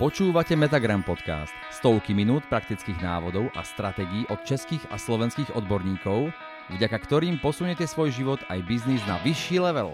[0.00, 1.52] Počúvate Metagram podcast.
[1.68, 6.32] Stovky minút praktických návodov a stratégií od českých a slovenských odborníkov,
[6.72, 9.92] vďaka ktorým posuniete svoj život aj biznis na vyšší level.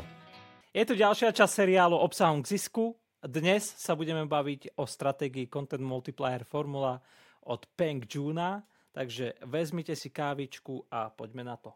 [0.70, 2.94] Je tu ďalšia časť seriálu Obsahom k zisku.
[3.18, 7.02] Dnes sa budeme baviť o stratégii Content Multiplier Formula
[7.42, 8.62] od Peng Juna,
[8.94, 11.74] takže vezmite si kávičku a poďme na to.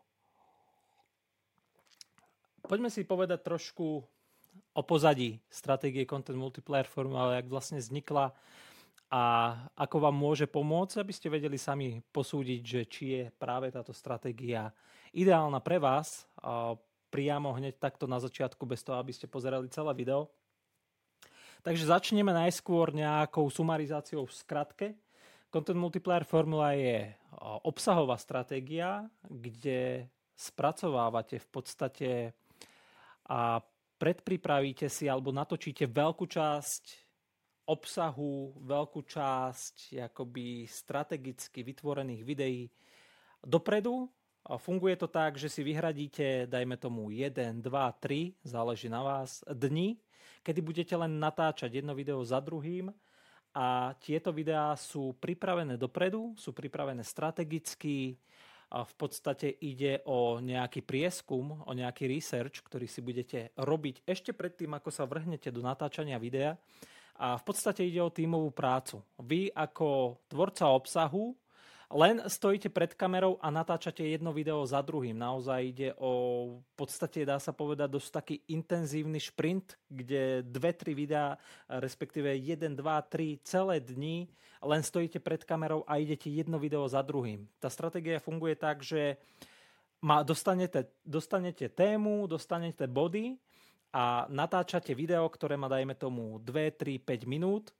[2.62, 4.06] Poďme si povedať trošku
[4.80, 8.32] o pozadí stratégie Content Multiplier Formula, jak vlastne vznikla
[9.12, 9.22] a
[9.76, 14.72] ako vám môže pomôcť, aby ste vedeli sami posúdiť, že či je práve táto stratégia
[15.12, 16.24] ideálna pre vás,
[17.10, 20.30] priamo hneď takto na začiatku, bez toho, aby ste pozerali celé video.
[21.60, 24.86] Takže začneme najskôr nejakou sumarizáciou v skratke.
[25.50, 27.10] Content Multiplier Formula je
[27.66, 30.06] obsahová stratégia, kde
[30.38, 32.10] spracovávate v podstate
[33.26, 33.60] a
[34.00, 36.84] predpripravíte si alebo natočíte veľkú časť
[37.68, 42.72] obsahu, veľkú časť akoby strategicky vytvorených videí
[43.44, 44.08] dopredu.
[44.40, 50.00] Funguje to tak, že si vyhradíte, dajme tomu 1, 2, 3, záleží na vás, dni,
[50.40, 52.88] kedy budete len natáčať jedno video za druhým
[53.52, 58.16] a tieto videá sú pripravené dopredu, sú pripravené strategicky,
[58.70, 64.70] v podstate ide o nejaký prieskum, o nejaký research, ktorý si budete robiť ešte predtým,
[64.78, 66.54] ako sa vrhnete do natáčania videa.
[67.20, 69.02] A v podstate ide o tímovú prácu.
[69.20, 71.34] Vy ako tvorca obsahu
[71.90, 75.18] len stojíte pred kamerou a natáčate jedno video za druhým.
[75.18, 80.94] Naozaj ide o, v podstate dá sa povedať, dosť taký intenzívny šprint, kde dve, tri
[80.94, 81.34] videá,
[81.66, 84.30] respektíve 1, 2, 3 celé dni
[84.62, 87.48] len stojíte pred kamerou a idete jedno video za druhým.
[87.58, 89.18] Tá stratégia funguje tak, že
[89.98, 93.34] ma, dostanete, dostanete tému, dostanete body
[93.90, 97.74] a natáčate video, ktoré má, dajme tomu, 2, 3, 5 minút.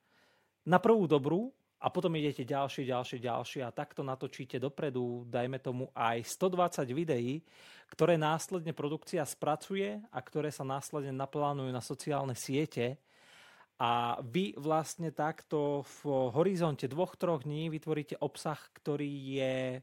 [0.66, 5.88] Na prvú dobrú a potom idete ďalšie, ďalšie, ďalšie a takto natočíte dopredu, dajme tomu
[5.96, 7.40] aj 120 videí,
[7.88, 13.00] ktoré následne produkcia spracuje a ktoré sa následne naplánujú na sociálne siete
[13.80, 19.80] a vy vlastne takto v horizonte dvoch, troch dní vytvoríte obsah, ktorý je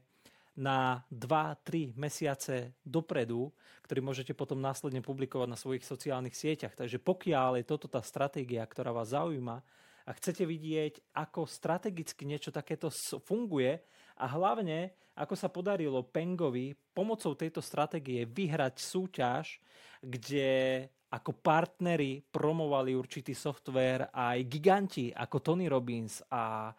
[0.54, 3.50] na 2-3 mesiace dopredu,
[3.86, 6.78] ktorý môžete potom následne publikovať na svojich sociálnych sieťach.
[6.78, 9.66] Takže pokiaľ je toto tá stratégia, ktorá vás zaujíma,
[10.08, 12.88] a chcete vidieť, ako strategicky niečo takéto
[13.20, 13.76] funguje
[14.16, 19.60] a hlavne, ako sa podarilo Pengovi pomocou tejto stratégie vyhrať súťaž,
[20.00, 26.72] kde ako partneri promovali určitý software aj giganti ako Tony Robbins a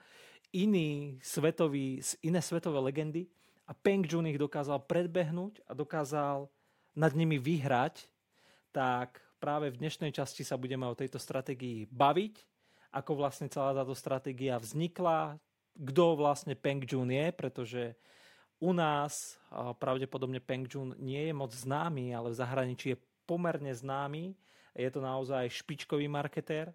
[0.50, 3.30] iní svetoví, iné svetové legendy.
[3.70, 6.50] A Peng Jun ich dokázal predbehnúť a dokázal
[6.98, 8.10] nad nimi vyhrať,
[8.74, 12.49] tak práve v dnešnej časti sa budeme o tejto stratégii baviť
[12.90, 15.38] ako vlastne celá táto stratégia vznikla,
[15.78, 17.84] kto vlastne Peng Jun je, pretože
[18.60, 19.40] u nás
[19.80, 24.36] pravdepodobne Peng Jun nie je moc známy, ale v zahraničí je pomerne známy.
[24.76, 26.74] Je to naozaj špičkový marketér.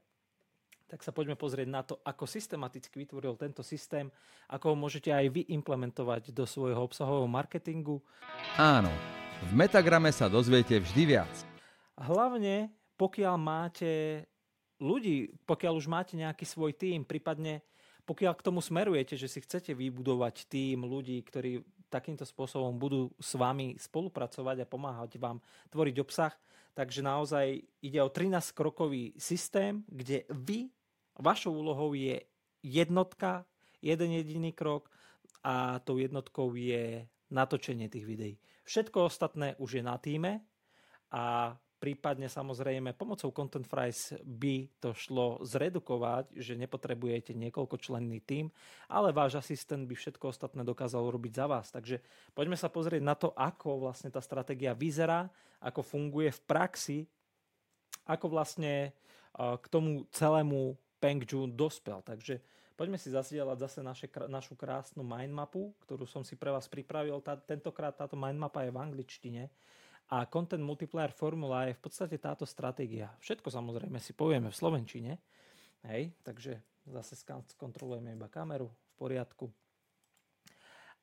[0.85, 4.13] Tak sa poďme pozrieť na to, ako systematicky vytvoril tento systém,
[4.47, 8.05] ako ho môžete aj vy implementovať do svojho obsahového marketingu.
[8.61, 8.93] Áno,
[9.49, 11.33] v Metagrame sa dozviete vždy viac.
[11.99, 12.69] Hlavne,
[13.01, 14.25] pokiaľ máte
[14.83, 17.63] ľudí, pokiaľ už máte nejaký svoj tým, prípadne
[18.05, 23.39] pokiaľ k tomu smerujete, že si chcete vybudovať tým ľudí, ktorí takýmto spôsobom budú s
[23.39, 25.41] vami spolupracovať a pomáhať vám
[25.73, 26.35] tvoriť obsah,
[26.75, 30.69] takže naozaj ide o 13-krokový systém, kde vy,
[31.17, 32.21] vašou úlohou je
[32.61, 33.47] jednotka,
[33.81, 34.91] jeden jediný krok
[35.47, 38.35] a tou jednotkou je natočenie tých videí.
[38.65, 40.41] Všetko ostatné už je na týme
[41.13, 48.49] a prípadne samozrejme pomocou Content Fries by to šlo zredukovať, že nepotrebujete niekoľko členný tým,
[48.89, 51.69] ale váš asistent by všetko ostatné dokázal robiť za vás.
[51.69, 52.01] Takže
[52.33, 55.29] poďme sa pozrieť na to, ako vlastne tá stratégia vyzerá,
[55.61, 56.99] ako funguje v praxi,
[58.09, 58.97] ako vlastne
[59.37, 62.01] k tomu celému Peng Jun dospel.
[62.01, 62.41] Takže
[62.81, 67.21] poďme si zasielať zase naše, našu krásnu mindmapu, ktorú som si pre vás pripravil.
[67.21, 69.43] Tá, tentokrát táto mindmapa je v angličtine.
[70.13, 73.09] A Content Multiplier Formula je v podstate táto stratégia.
[73.25, 75.13] Všetko samozrejme si povieme v Slovenčine,
[75.89, 77.17] hej, takže zase
[77.57, 79.49] skontrolujeme iba kameru, v poriadku.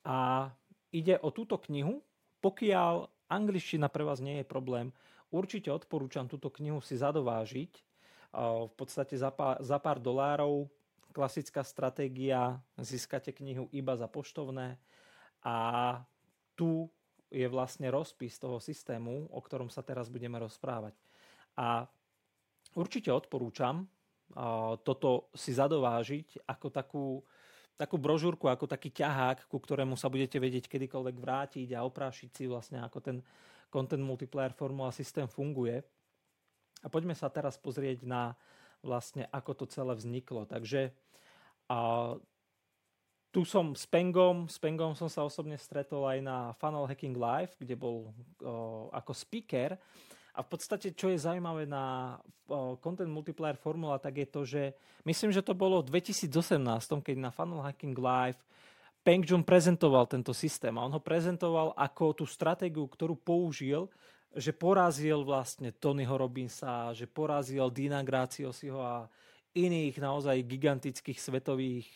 [0.06, 0.50] A
[0.94, 2.06] ide o túto knihu,
[2.46, 4.94] pokiaľ angličtina pre vás nie je problém,
[5.34, 7.72] určite odporúčam túto knihu si zadovážiť.
[8.38, 10.70] V podstate za pár, za pár dolárov
[11.12, 14.80] klasická stratégia, získate knihu iba za poštovné
[15.44, 15.56] a
[16.56, 16.88] tu
[17.32, 20.94] je vlastne rozpis toho systému, o ktorom sa teraz budeme rozprávať.
[21.56, 21.88] A
[22.76, 23.88] určite odporúčam,
[24.84, 27.06] toto si zadovážiť ako takú,
[27.80, 32.44] takú brožúrku, ako taký ťahák, ku ktorému sa budete vedieť kedykoľvek vrátiť a oprášiť si
[32.48, 33.18] vlastne, ako ten
[33.72, 35.84] content multiplayer formula systém funguje.
[36.84, 38.36] A poďme sa teraz pozrieť na
[38.84, 40.48] vlastne, ako to celé vzniklo.
[40.48, 40.92] Takže
[43.32, 47.56] tu som s Pengom, s Pengom som sa osobne stretol aj na Funnel Hacking Live,
[47.58, 48.12] kde bol
[48.44, 49.80] o, ako speaker.
[50.32, 52.16] A v podstate, čo je zaujímavé na
[52.80, 54.64] Content Multiplier Formula, tak je to, že
[55.04, 56.28] myslím, že to bolo v 2018,
[57.04, 58.40] keď na Funnel Hacking Live
[59.02, 60.78] Peng Jun prezentoval tento systém.
[60.78, 63.90] A on ho prezentoval ako tú stratégiu, ktorú použil,
[64.32, 69.10] že porazil vlastne Tonyho Robinsa, že porazil Dina Graciosiho a
[69.52, 71.88] iných naozaj gigantických svetových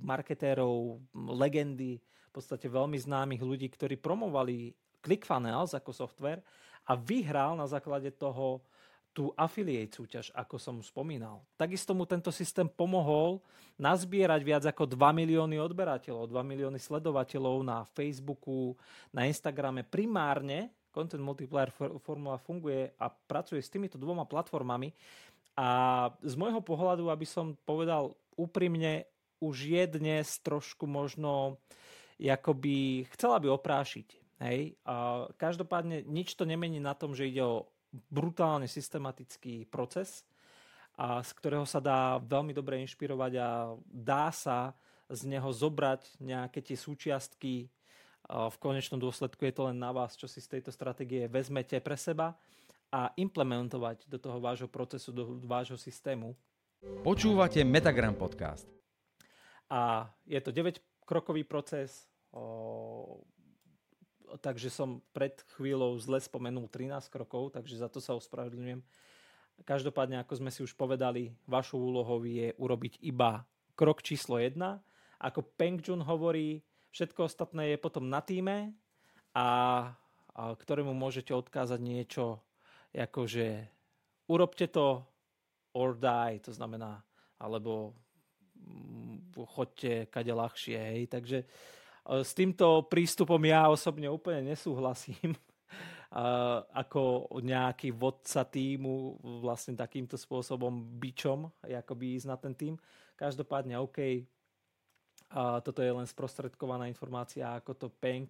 [0.00, 4.72] marketérov, legendy, v podstate veľmi známych ľudí, ktorí promovali
[5.04, 6.40] ClickFunnels ako software
[6.88, 8.64] a vyhral na základe toho
[9.12, 11.44] tú affiliate súťaž, ako som spomínal.
[11.60, 13.44] Takisto mu tento systém pomohol
[13.76, 18.72] nazbierať viac ako 2 milióny odberateľov, 2 milióny sledovateľov na Facebooku,
[19.12, 19.84] na Instagrame.
[19.84, 21.68] Primárne Content Multiplier
[22.00, 24.88] formula funguje a pracuje s týmito dvoma platformami
[25.58, 25.68] a
[26.24, 29.04] z môjho pohľadu, aby som povedal úprimne,
[29.42, 31.60] už je dnes trošku možno
[32.16, 34.74] jakoby chcela by oprášiť Hej.
[34.82, 37.70] A každopádne nič to nemení na tom, že ide o
[38.10, 40.26] brutálne systematický proces,
[40.92, 43.48] a z ktorého sa dá veľmi dobre inšpirovať a
[43.88, 44.76] dá sa
[45.08, 47.72] z neho zobrať nejaké tie súčiastky.
[48.28, 51.80] A v konečnom dôsledku je to len na vás, čo si z tejto stratégie vezmete
[51.80, 52.36] pre seba
[52.92, 56.36] a implementovať do toho vášho procesu, do vášho systému.
[57.00, 58.68] Počúvate Metagram podcast.
[59.72, 62.04] A je to 9-krokový proces,
[64.44, 68.84] takže som pred chvíľou zle spomenul 13 krokov, takže za to sa ospravedlňujem.
[69.64, 74.58] Každopádne, ako sme si už povedali, vašou úlohou je urobiť iba krok číslo 1.
[75.22, 76.60] Ako Peng Jun hovorí,
[76.92, 78.76] všetko ostatné je potom na týme
[79.32, 79.48] a,
[80.36, 82.42] a ktorému môžete odkázať niečo
[82.92, 83.66] ako, že
[84.28, 85.00] urobte to
[85.72, 87.00] or die, to znamená,
[87.40, 87.96] alebo
[89.32, 91.02] choďte kade ľahšie, hej.
[91.08, 95.32] Takže uh, s týmto prístupom ja osobne úplne nesúhlasím.
[96.76, 102.76] ako nejaký vodca týmu vlastne takýmto spôsobom bičom, by ísť na ten tým.
[103.16, 104.20] Každopádne OK,
[105.32, 108.28] a toto je len sprostredkovaná informácia, ako to Peng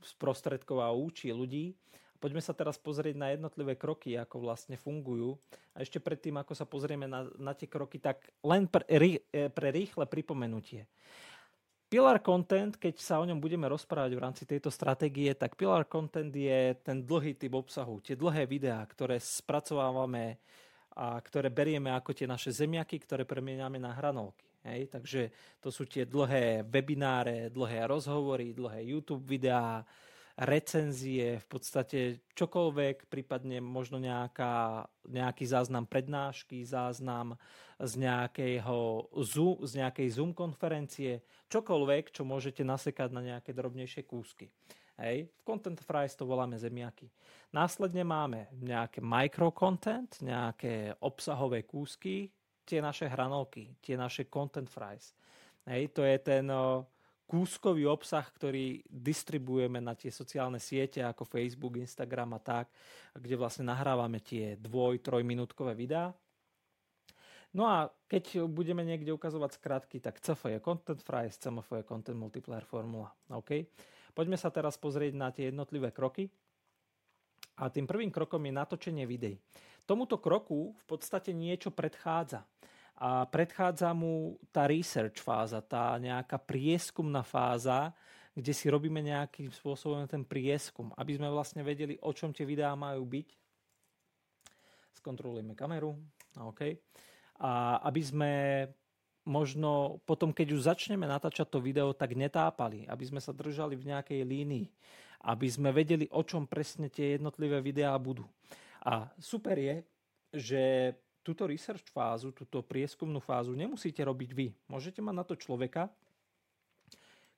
[0.00, 1.76] sprostredková učí ľudí.
[2.20, 5.40] Poďme sa teraz pozrieť na jednotlivé kroky, ako vlastne fungujú.
[5.72, 8.84] A ešte predtým, ako sa pozrieme na, na tie kroky, tak len pre,
[9.32, 10.84] pre rýchle pripomenutie.
[11.90, 16.30] Pillar content, keď sa o ňom budeme rozprávať v rámci tejto stratégie, tak pillar content
[16.30, 20.38] je ten dlhý typ obsahu, tie dlhé videá, ktoré spracovávame
[20.94, 24.46] a ktoré berieme ako tie naše zemiaky, ktoré premieňame na hranolky.
[24.62, 24.86] Hej?
[24.86, 29.82] Takže to sú tie dlhé webináre, dlhé rozhovory, dlhé YouTube videá,
[30.40, 31.98] recenzie, v podstate
[32.32, 37.36] čokoľvek, prípadne možno nejaká, nejaký záznam prednášky, záznam
[37.76, 39.08] z, nejakého,
[39.60, 41.20] z nejakej Zoom konferencie,
[41.52, 44.48] čokoľvek, čo môžete nasekať na nejaké drobnejšie kúsky.
[45.00, 45.28] Hej.
[45.28, 47.08] V Content Fries to voláme zemiaky.
[47.52, 52.32] Následne máme nejaké microcontent, nejaké obsahové kúsky,
[52.64, 55.12] tie naše hranolky, tie naše Content Fries.
[55.68, 56.48] Hej, to je ten
[57.30, 62.66] kúskový obsah, ktorý distribuujeme na tie sociálne siete ako Facebook, Instagram a tak,
[63.14, 66.10] kde vlastne nahrávame tie dvoj, trojminútkové videá.
[67.54, 72.18] No a keď budeme niekde ukazovať skratky, tak CF je Content Fries, CMF je Content
[72.18, 73.14] Multiplier Formula.
[73.30, 73.62] OK?
[74.10, 76.26] Poďme sa teraz pozrieť na tie jednotlivé kroky.
[77.62, 79.38] A tým prvým krokom je natočenie videí.
[79.86, 82.42] Tomuto kroku v podstate niečo predchádza
[83.00, 87.96] a predchádza mu tá research fáza, tá nejaká prieskumná fáza,
[88.36, 92.76] kde si robíme nejakým spôsobom ten prieskum, aby sme vlastne vedeli, o čom tie videá
[92.76, 93.28] majú byť.
[95.00, 95.96] Skontrolujeme kameru.
[96.44, 96.76] OK.
[97.40, 98.32] A aby sme
[99.24, 103.96] možno potom, keď už začneme natáčať to video, tak netápali, aby sme sa držali v
[103.96, 104.66] nejakej línii,
[105.24, 108.28] aby sme vedeli, o čom presne tie jednotlivé videá budú.
[108.84, 109.76] A super je,
[110.36, 110.62] že
[111.20, 114.48] túto research fázu, túto prieskumnú fázu nemusíte robiť vy.
[114.66, 115.92] Môžete mať na to človeka,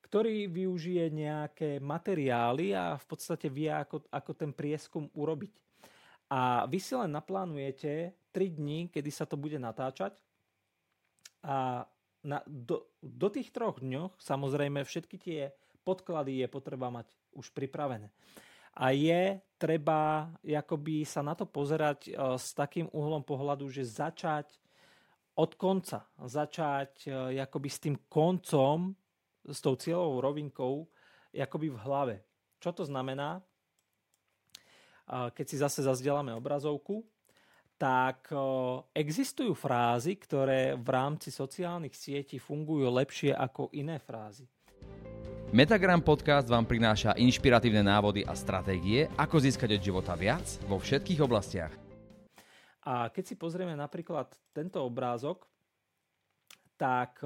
[0.07, 5.53] ktorý využije nejaké materiály a v podstate vie, ako, ako ten prieskum urobiť.
[6.33, 10.17] A vy si len naplánujete 3 dní, kedy sa to bude natáčať
[11.43, 11.85] a
[12.23, 15.41] na, do, do tých troch dňoch samozrejme všetky tie
[15.83, 18.07] podklady je potreba mať už pripravené.
[18.73, 22.11] A je treba jakoby sa na to pozerať
[22.41, 24.51] s takým uhlom pohľadu, že začať
[25.39, 28.93] od konca, začať jakoby s tým koncom,
[29.43, 30.75] s tou cieľovou rovinkou,
[31.33, 32.17] jakoby v hlave.
[32.61, 33.41] Čo to znamená?
[35.09, 37.03] Keď si zase zazdielame obrazovku,
[37.75, 38.31] tak
[38.95, 44.47] existujú frázy, ktoré v rámci sociálnych sietí fungujú lepšie ako iné frázy.
[45.53, 51.21] Metagram podcast vám prináša inšpiratívne návody a stratégie, ako získať od života viac vo všetkých
[51.21, 51.69] oblastiach.
[52.89, 55.45] A keď si pozrieme napríklad tento obrázok,
[56.81, 57.21] tak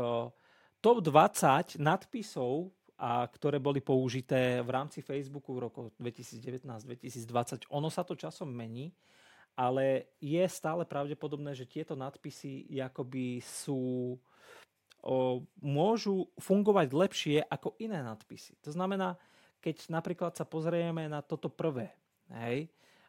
[0.82, 8.02] top 20 nadpisov, a ktoré boli použité v rámci Facebooku v roku 2019-2020, ono sa
[8.02, 8.90] to časom mení
[9.56, 14.12] ale je stále pravdepodobné, že tieto nadpisy jakoby sú
[15.62, 18.58] môžu fungovať lepšie ako iné nadpisy.
[18.66, 19.14] To znamená,
[19.62, 21.94] keď napríklad sa pozrieme na toto prvé,
[22.42, 22.66] hej,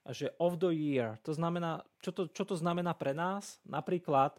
[0.08, 3.60] že of the year, to znamená, čo to, čo to znamená pre nás?
[3.68, 4.38] Napríklad,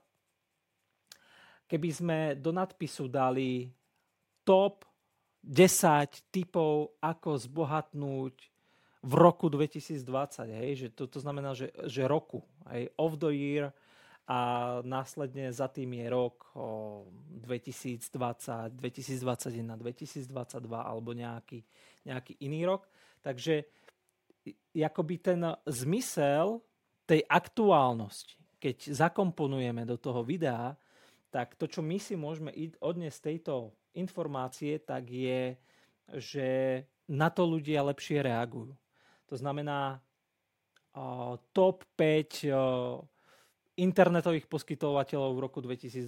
[1.69, 3.69] keby sme do nadpisu dali
[4.47, 4.87] top
[5.45, 8.35] 10 typov, ako zbohatnúť
[9.03, 9.99] v roku 2020,
[10.63, 13.75] hej, že to, to znamená, že, že roku, hej, of the year
[14.29, 14.39] a
[14.85, 16.69] následne za tým je rok o
[17.49, 20.29] 2020, 2021, 2022
[20.69, 21.65] alebo nejaký,
[22.05, 22.85] nejaký iný rok.
[23.25, 23.65] Takže
[24.77, 26.61] jakoby ten zmysel
[27.09, 30.77] tej aktuálnosti, keď zakomponujeme do toho videa,
[31.33, 32.53] tak to, čo my si môžeme
[32.85, 35.57] odniesť z tejto informácie, tak je,
[36.21, 36.49] že
[37.09, 38.77] na to ľudia lepšie reagujú.
[39.33, 40.05] To znamená
[41.53, 43.01] top 5 uh,
[43.79, 46.07] internetových poskytovateľov v roku 2022,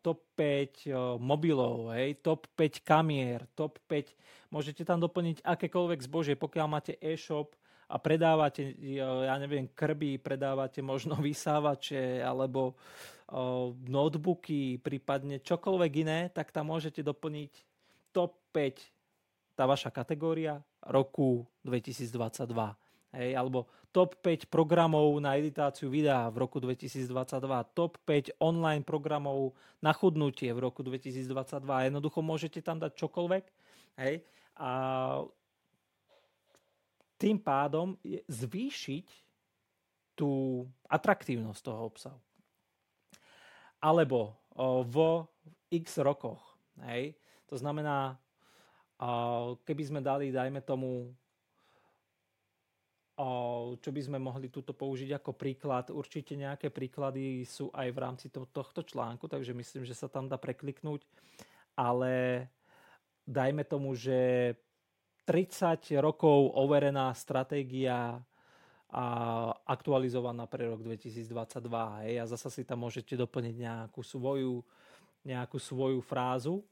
[0.00, 4.16] top 5 uh, mobilov, hej, top 5 kamier, top 5,
[4.48, 7.52] môžete tam doplniť akékoľvek zbožie, pokiaľ máte e-shop
[7.86, 12.74] a predávate, ja neviem, krby, predávate možno vysávače alebo
[13.90, 17.52] notebooky, prípadne čokoľvek iné, tak tam môžete doplniť
[18.14, 22.06] top 5 tá vaša kategória roku 2022.
[23.16, 27.08] Hej, alebo top 5 programov na editáciu videa v roku 2022,
[27.72, 31.24] top 5 online programov na chudnutie v roku 2022.
[31.88, 33.44] Jednoducho môžete tam dať čokoľvek.
[33.96, 34.20] Hej,
[34.60, 34.70] a
[37.16, 37.96] tým pádom
[38.28, 39.06] zvýšiť
[40.12, 42.20] tú atraktívnosť toho obsahu.
[43.80, 44.36] Alebo
[44.84, 45.24] v
[45.72, 46.44] x rokoch.
[46.84, 47.16] Hej,
[47.48, 48.20] to znamená,
[49.64, 51.16] keby sme dali, dajme tomu,
[53.80, 55.88] čo by sme mohli túto použiť ako príklad.
[55.88, 60.28] Určite nejaké príklady sú aj v rámci to, tohto článku, takže myslím, že sa tam
[60.28, 61.00] dá prekliknúť.
[61.76, 62.46] Ale
[63.24, 64.52] dajme tomu, že
[65.24, 68.20] 30 rokov overená stratégia
[68.86, 69.06] a
[69.66, 71.26] aktualizovaná pre rok 2022.
[72.06, 74.62] Hej, a zasa si tam môžete doplniť nejakú svoju,
[75.26, 76.62] nejakú svoju frázu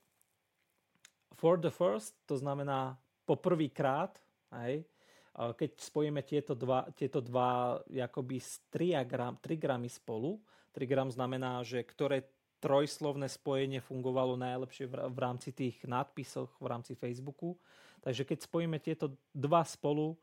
[1.34, 2.96] for the first, to znamená
[3.26, 4.16] poprvýkrát,
[4.64, 4.86] hej,
[5.34, 8.38] keď spojíme tieto dva, tieto dva jakoby
[8.70, 10.38] 3, gram, 3 gramy spolu,
[10.70, 12.26] 3 gram znamená, že ktoré
[12.62, 17.60] trojslovné spojenie fungovalo najlepšie v rámci tých nadpisoch v rámci Facebooku.
[18.00, 20.16] Takže keď spojíme tieto dva spolu,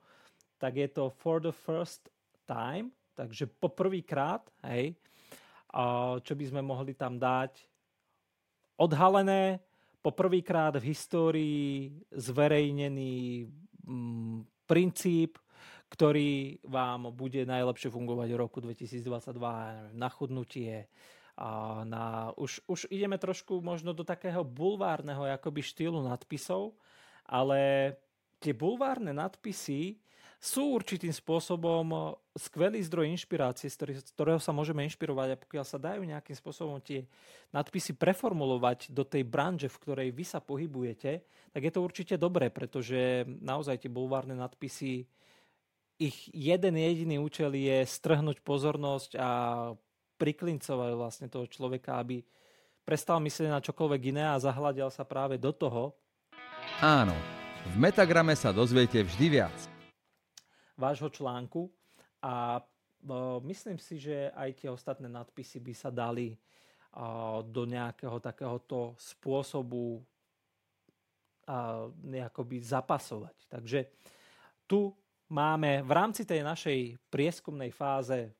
[0.58, 2.10] tak je to for the first
[2.50, 4.98] time, takže poprvýkrát, hej,
[6.26, 7.62] čo by sme mohli tam dať
[8.82, 9.62] odhalené
[10.02, 11.70] poprvýkrát v histórii
[12.10, 13.46] zverejnený
[13.86, 15.36] mm, princíp,
[15.92, 20.88] ktorý vám bude najlepšie fungovať v roku 2022 na chudnutie.
[21.36, 26.72] A na, už, už ideme trošku možno do takého bulvárneho akoby štýlu nadpisov,
[27.28, 27.92] ale
[28.40, 30.00] tie bulvárne nadpisy
[30.42, 32.02] sú určitým spôsobom eh,
[32.42, 37.06] skvelý zdroj inšpirácie, z ktorého sa môžeme inšpirovať a pokiaľ sa dajú nejakým spôsobom tie
[37.54, 41.22] nadpisy preformulovať do tej branže, v ktorej vy sa pohybujete,
[41.54, 45.06] tak je to určite dobré, pretože naozaj tie bulvárne nadpisy
[46.02, 49.30] ich jeden jediný účel je strhnúť pozornosť a
[50.18, 52.26] priklincovať vlastne toho človeka, aby
[52.82, 55.94] prestal myslieť na čokoľvek iné a zahľadial sa práve do toho.
[56.82, 57.14] Áno,
[57.70, 59.71] v Metagrame sa dozviete vždy viac
[60.82, 61.70] vášho článku
[62.26, 62.66] a
[63.46, 66.34] myslím si, že aj tie ostatné nadpisy by sa dali
[67.46, 70.02] do nejakého takéhoto spôsobu
[72.04, 73.38] nejakoby zapasovať.
[73.46, 73.80] Takže
[74.66, 74.92] tu
[75.32, 78.34] máme v rámci tej našej prieskumnej fáze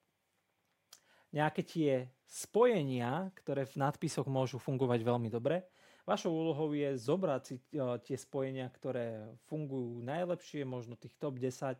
[1.32, 1.92] nejaké tie
[2.28, 5.64] spojenia, ktoré v nadpisoch môžu fungovať veľmi dobre.
[6.04, 7.56] Vašou úlohou je zobrať si
[8.04, 11.80] tie spojenia, ktoré fungujú najlepšie, možno tých top 10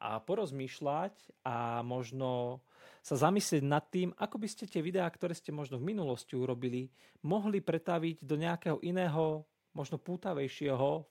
[0.00, 1.12] a porozmýšľať
[1.44, 2.60] a možno
[3.04, 6.88] sa zamyslieť nad tým, ako by ste tie videá, ktoré ste možno v minulosti urobili,
[7.20, 9.44] mohli pretaviť do nejakého iného,
[9.76, 11.04] možno pútavejšieho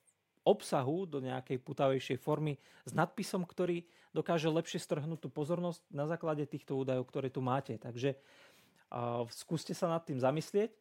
[0.46, 6.46] obsahu, do nejakej pútavejšej formy s nadpisom, ktorý dokáže lepšie strhnúť tú pozornosť na základe
[6.50, 7.78] týchto údajov, ktoré tu máte.
[7.78, 10.74] Takže uh, skúste sa nad tým zamyslieť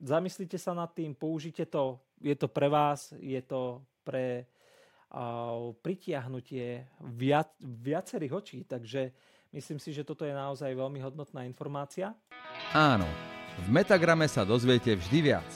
[0.00, 4.48] zamyslite sa nad tým, použite to, je to pre vás, je to pre
[5.82, 9.10] pritiahnutie viac, viacerých očí, takže
[9.50, 12.14] myslím si, že toto je naozaj veľmi hodnotná informácia.
[12.70, 13.10] Áno,
[13.66, 15.50] v Metagrame sa dozviete vždy viac.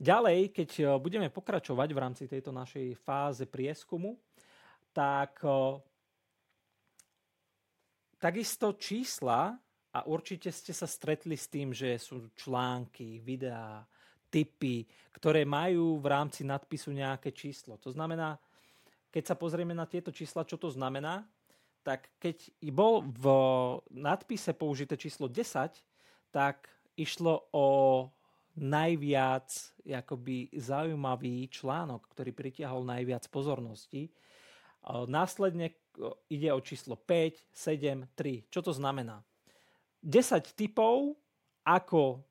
[0.00, 0.70] Ďalej, keď
[1.02, 4.16] budeme pokračovať v rámci tejto našej fáze prieskumu,
[4.94, 5.42] tak
[8.16, 9.58] takisto čísla
[9.90, 13.82] a určite ste sa stretli s tým, že sú články, videá,
[14.30, 17.74] typy, ktoré majú v rámci nadpisu nejaké číslo.
[17.82, 18.38] To znamená,
[19.10, 21.26] keď sa pozrieme na tieto čísla, čo to znamená,
[21.82, 23.26] tak keď bol v
[23.90, 25.74] nadpise použité číslo 10,
[26.30, 27.66] tak išlo o
[28.54, 29.48] najviac
[29.86, 34.12] jakoby zaujímavý článok, ktorý pritiahol najviac pozornosti.
[35.08, 35.72] Následne
[36.28, 38.52] ide o číslo 5, 7, 3.
[38.52, 39.24] Čo to znamená?
[40.04, 41.16] 10 typov,
[41.64, 42.24] ako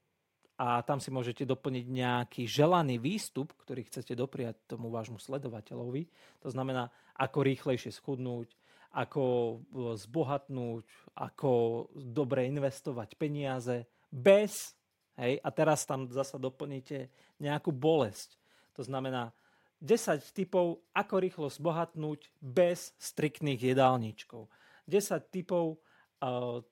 [0.60, 6.12] a tam si môžete doplniť nejaký želaný výstup, ktorý chcete dopriať tomu vášmu sledovateľovi.
[6.44, 8.52] To znamená, ako rýchlejšie schudnúť,
[8.92, 9.56] ako e,
[9.96, 10.84] zbohatnúť,
[11.16, 11.52] ako
[11.96, 14.76] dobre investovať peniaze bez,
[15.16, 17.08] hej, a teraz tam zasa doplníte
[17.40, 18.36] nejakú bolesť.
[18.76, 19.32] To znamená
[19.80, 24.52] 10 typov, ako rýchlo zbohatnúť bez striktných jedálničkov.
[24.92, 25.80] 10 typov,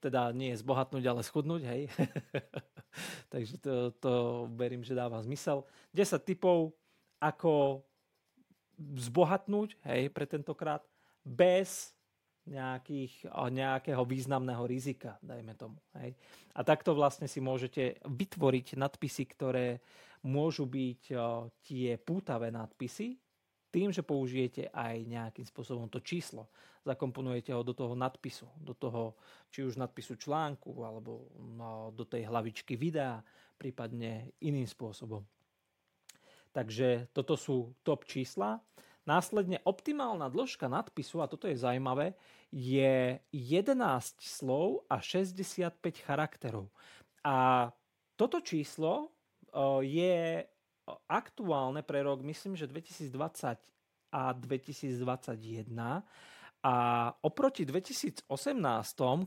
[0.04, 1.82] teda nie je zbohatnúť, ale schudnúť, hej.
[3.34, 4.13] Takže to, to
[4.60, 5.63] verím, že dáva zmysel.
[5.96, 6.75] 10 typov,
[7.18, 7.84] ako
[8.77, 10.84] zbohatnúť, hej, pre tentokrát,
[11.24, 11.96] bez
[12.48, 15.80] nejakých, nejakého významného rizika, dajme tomu.
[16.00, 16.16] Hej.
[16.56, 19.84] A takto vlastne si môžete vytvoriť nadpisy, ktoré
[20.24, 21.01] môžu byť
[21.68, 23.19] tie pútavé nadpisy,
[23.67, 26.47] tým, že použijete aj nejakým spôsobom to číslo.
[26.88, 29.19] Zakomponujete ho do toho nadpisu, do toho
[29.51, 33.19] či už nadpisu článku, alebo no, do tej hlavičky videa,
[33.60, 35.25] prípadne iným spôsobom.
[36.56, 38.63] Takže toto sú top čísla.
[39.08, 42.15] Následne optimálna dĺžka nadpisu, a toto je zaujímavé,
[42.51, 43.77] je 11
[44.19, 46.67] slov a 65 charakterov.
[47.23, 47.69] A
[48.15, 49.12] toto číslo
[49.84, 50.43] je
[51.08, 53.60] aktuálne pre rok, myslím, že 2020
[54.12, 56.04] a 2021
[56.63, 56.73] a
[57.21, 58.28] oproti 2018,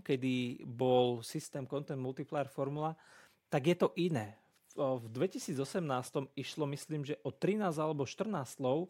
[0.03, 2.97] kedy bol systém Content Multiplier Formula,
[3.53, 4.41] tak je to iné.
[4.77, 5.57] V 2018
[6.39, 8.89] išlo, myslím, že o 13 alebo 14 slov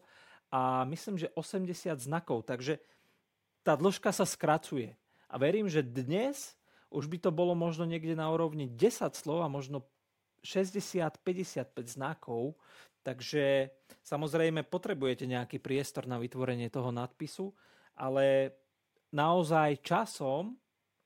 [0.51, 2.79] a myslím, že 80 znakov, takže
[3.61, 4.97] tá dĺžka sa skracuje.
[5.31, 6.57] A verím, že dnes
[6.91, 9.87] už by to bolo možno niekde na úrovni 10 slov a možno
[10.41, 12.57] 60-55 znakov,
[13.05, 13.69] takže
[14.01, 17.53] samozrejme potrebujete nejaký priestor na vytvorenie toho nadpisu,
[17.97, 18.57] ale
[19.13, 20.57] naozaj časom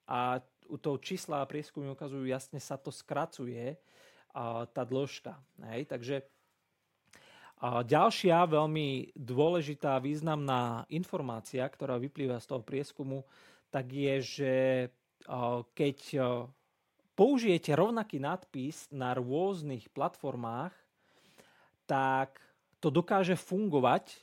[0.08, 3.78] a u toho čísla a prieskumy ukazujú jasne sa to skracuje
[4.72, 5.38] tá dĺžka.
[5.72, 5.88] Hej?
[5.88, 6.16] Takže
[7.56, 13.24] a ďalšia veľmi dôležitá významná informácia, ktorá vyplýva z toho prieskumu,
[13.72, 14.54] tak je, že
[15.72, 15.98] keď
[17.16, 20.76] použijete rovnaký nadpis na rôznych platformách,
[21.88, 22.38] tak
[22.84, 24.22] to dokáže fungovať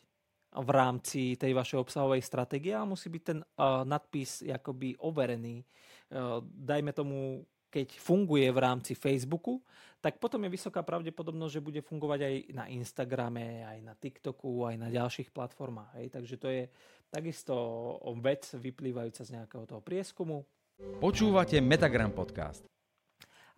[0.53, 5.65] v rámci tej vašej obsahovej stratégie a musí byť ten uh, nadpis akoby overený.
[6.13, 9.65] Uh, dajme tomu, keď funguje v rámci Facebooku,
[10.05, 14.77] tak potom je vysoká pravdepodobnosť, že bude fungovať aj na Instagrame, aj na TikToku, aj
[14.77, 15.97] na ďalších platformách.
[15.97, 16.07] Hej.
[16.13, 16.63] Takže to je
[17.09, 17.55] takisto
[18.21, 20.45] vec vyplývajúca z nejakého toho prieskumu.
[21.01, 22.67] Počúvate Metagram podcast.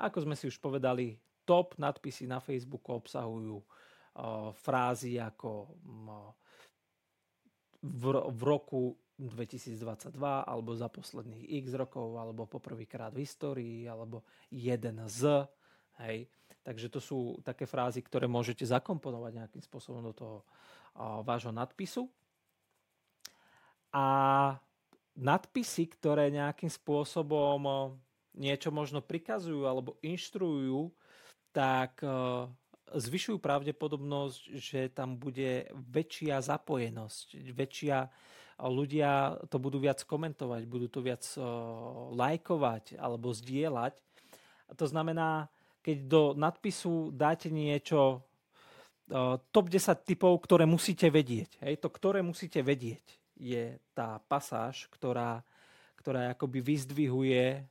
[0.01, 6.33] Ako sme si už povedali, top nadpisy na Facebooku obsahujú uh, frázy ako um,
[7.85, 15.47] v, roku 2022 alebo za posledných x rokov alebo poprvýkrát v histórii alebo jeden z.
[16.03, 16.27] Hej.
[16.65, 22.09] Takže to sú také frázy, ktoré môžete zakomponovať nejakým spôsobom do toho uh, vášho nadpisu.
[23.95, 24.07] A
[25.15, 27.95] nadpisy, ktoré nejakým spôsobom
[28.35, 30.91] niečo možno prikazujú alebo inštruujú,
[31.55, 32.11] tak e,
[32.95, 38.11] zvyšujú pravdepodobnosť, že tam bude väčšia zapojenosť, väčšia
[38.59, 41.41] ľudia to budú viac komentovať, budú to viac e,
[42.15, 43.95] lajkovať alebo zdieľať.
[44.75, 45.47] To znamená,
[45.85, 48.25] keď do nadpisu dáte niečo
[49.53, 51.61] top 10 typov, ktoré musíte vedieť.
[51.61, 53.05] Hej, to, ktoré musíte vedieť,
[53.37, 55.45] je tá pasáž, ktorá,
[56.01, 57.69] ktorá akoby vyzdvihuje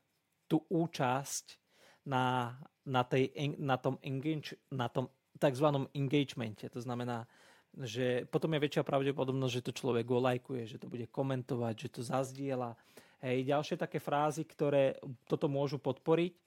[0.53, 1.57] tú účasť
[2.05, 2.53] na,
[2.85, 5.09] na, tej, na tom, engage, na tom
[5.41, 5.89] tzv.
[5.97, 6.69] engagemente.
[6.69, 7.25] To znamená,
[7.73, 11.89] že potom je väčšia pravdepodobnosť, že to človek go lajkuje, že to bude komentovať, že
[11.89, 12.77] to zazdiela.
[13.17, 16.37] Hej, ďalšie také frázy, ktoré toto môžu podporiť,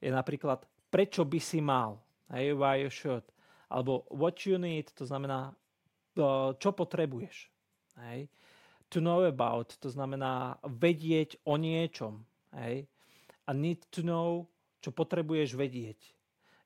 [0.00, 2.00] je napríklad prečo by si mal,
[2.32, 3.26] hej, why you should,
[3.68, 5.52] alebo what you need, to znamená
[6.56, 7.52] čo potrebuješ.
[8.08, 8.32] Hej.
[8.90, 12.26] To know about, to znamená vedieť o niečom.
[12.56, 12.90] Hej.
[13.46, 14.48] A need to know,
[14.80, 16.00] čo potrebuješ vedieť.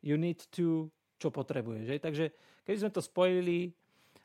[0.02, 1.86] You need to, čo potrebuješ.
[1.96, 2.00] Hej.
[2.02, 2.24] Takže
[2.66, 3.58] keď sme to spojili,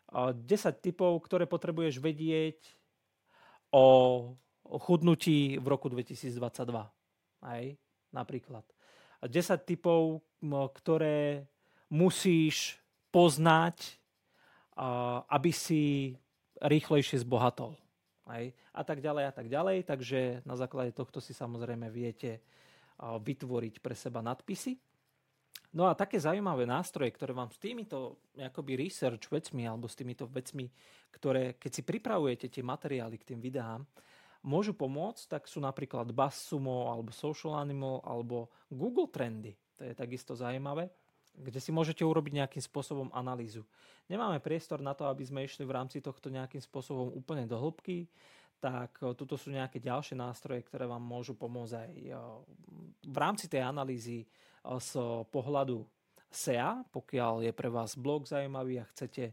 [0.09, 0.41] 10
[0.81, 2.57] typov, ktoré potrebuješ vedieť
[3.69, 3.85] o
[4.65, 6.33] chudnutí v roku 2022.
[7.45, 7.63] Aj,
[8.09, 8.65] napríklad.
[9.21, 9.29] 10
[9.69, 10.25] typov,
[10.73, 11.45] ktoré
[11.93, 12.81] musíš
[13.13, 14.01] poznať,
[15.29, 16.15] aby si
[16.57, 17.77] rýchlejšie zbohatol.
[18.29, 18.45] Aj,
[18.77, 19.89] a tak ďalej a tak ďalej.
[19.89, 22.45] Takže na základe tohto si samozrejme viete
[23.01, 24.77] vytvoriť pre seba nadpisy.
[25.73, 30.29] No a také zaujímavé nástroje, ktoré vám s týmito akoby research vecmi alebo s týmito
[30.29, 30.69] vecmi,
[31.13, 33.85] ktoré keď si pripravujete tie materiály k tým videám,
[34.45, 39.53] môžu pomôcť, tak sú napríklad BuzzSumo alebo Social Animal alebo Google Trendy.
[39.77, 40.89] To je takisto zaujímavé
[41.35, 43.67] kde si môžete urobiť nejakým spôsobom analýzu.
[44.09, 48.09] Nemáme priestor na to, aby sme išli v rámci tohto nejakým spôsobom úplne do hĺbky,
[48.59, 51.91] tak tuto sú nejaké ďalšie nástroje, ktoré vám môžu pomôcť aj
[53.07, 54.27] v rámci tej analýzy
[54.59, 54.91] z
[55.31, 55.87] pohľadu
[56.27, 59.31] SEA, pokiaľ je pre vás blog zaujímavý a chcete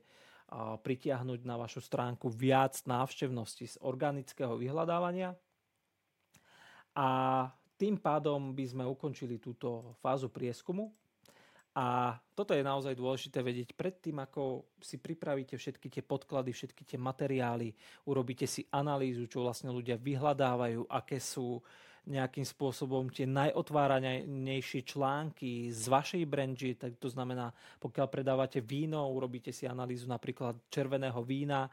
[0.87, 5.35] pritiahnuť na vašu stránku viac návštevnosti z organického vyhľadávania.
[6.95, 7.09] A
[7.75, 10.95] tým pádom by sme ukončili túto fázu prieskumu.
[11.77, 16.97] A toto je naozaj dôležité vedieť predtým, ako si pripravíte všetky tie podklady, všetky tie
[16.97, 17.77] materiály,
[18.09, 21.61] urobíte si analýzu, čo vlastne ľudia vyhľadávajú, aké sú
[22.07, 27.51] nejakým spôsobom tie najotváranejšie články z vašej branži, tak to znamená,
[27.83, 31.67] pokiaľ predávate víno, urobíte si analýzu napríklad červeného vína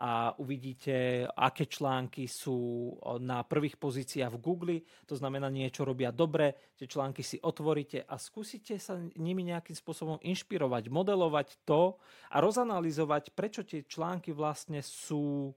[0.00, 2.88] a uvidíte, aké články sú
[3.20, 8.16] na prvých pozíciách v Google, to znamená niečo robia dobre, tie články si otvoríte a
[8.16, 12.00] skúsite sa nimi nejakým spôsobom inšpirovať, modelovať to
[12.32, 15.52] a rozanalizovať, prečo tie články vlastne sú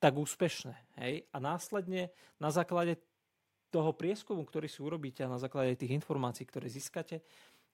[0.00, 0.96] tak úspešné.
[0.96, 1.28] Hej?
[1.28, 2.96] A následne na základe
[3.68, 7.20] toho prieskumu, ktorý si urobíte a na základe tých informácií, ktoré získate,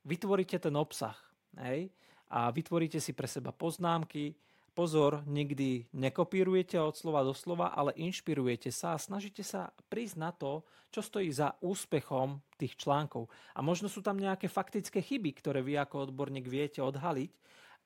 [0.02, 1.14] vytvoríte ten obsah.
[1.62, 1.94] Hej?
[2.26, 4.34] A vytvoríte si pre seba poznámky,
[4.78, 10.30] Pozor, nikdy nekopírujete od slova do slova, ale inšpirujete sa a snažíte sa prísť na
[10.30, 10.62] to,
[10.94, 13.26] čo stojí za úspechom tých článkov.
[13.58, 17.34] A možno sú tam nejaké faktické chyby, ktoré vy ako odborník viete odhaliť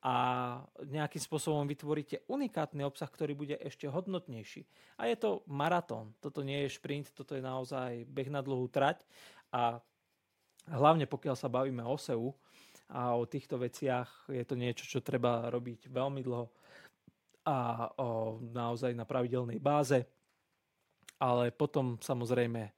[0.05, 0.15] a
[0.85, 4.61] nejakým spôsobom vytvoríte unikátny obsah, ktorý bude ešte hodnotnejší.
[5.01, 6.13] A je to maratón.
[6.21, 9.01] Toto nie je šprint, toto je naozaj beh na dlhú trať
[9.49, 9.81] a
[10.69, 12.37] hlavne pokiaľ sa bavíme o SEU
[12.93, 16.45] a o týchto veciach, je to niečo, čo treba robiť veľmi dlho
[17.43, 20.03] a o, naozaj na pravidelnej báze.
[21.19, 22.71] Ale potom samozrejme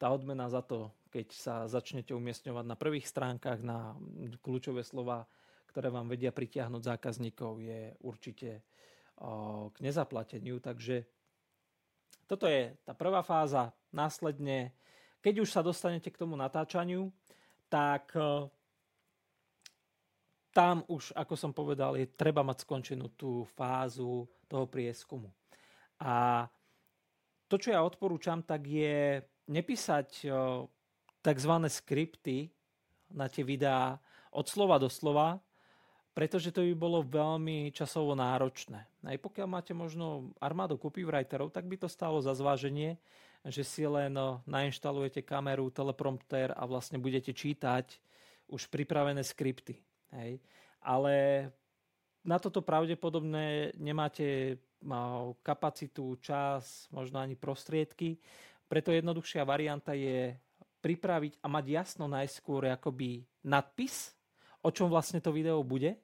[0.00, 3.92] tá odmena za to, keď sa začnete umiestňovať na prvých stránkach na
[4.40, 5.26] kľúčové slova,
[5.68, 8.64] ktoré vám vedia pritiahnuť zákazníkov, je určite
[9.20, 10.60] o, k nezaplateniu.
[10.60, 11.04] Takže
[12.30, 13.74] toto je tá prvá fáza.
[13.90, 14.70] Následne,
[15.18, 17.10] keď už sa dostanete k tomu natáčaniu,
[17.66, 18.14] tak
[20.50, 25.30] tam už, ako som povedal, je treba mať skončenú tú fázu toho prieskumu.
[26.02, 26.46] A
[27.46, 30.26] to, čo ja odporúčam, tak je nepísať
[31.20, 31.52] tzv.
[31.66, 32.50] skripty
[33.10, 33.98] na tie videá
[34.30, 35.42] od slova do slova,
[36.14, 38.86] pretože to by bolo veľmi časovo náročné.
[38.86, 42.98] Aj pokiaľ máte možno armádu copywriterov, tak by to stalo za zváženie,
[43.46, 47.98] že si len nainštalujete kameru, teleprompter a vlastne budete čítať
[48.50, 49.78] už pripravené skripty.
[50.14, 50.42] Hej.
[50.82, 51.46] Ale
[52.26, 54.58] na toto pravdepodobne nemáte
[55.44, 58.16] kapacitu, čas, možno ani prostriedky.
[58.64, 60.32] Preto jednoduchšia varianta je
[60.80, 64.16] pripraviť a mať jasno najskôr akoby nadpis,
[64.64, 66.00] o čom vlastne to video bude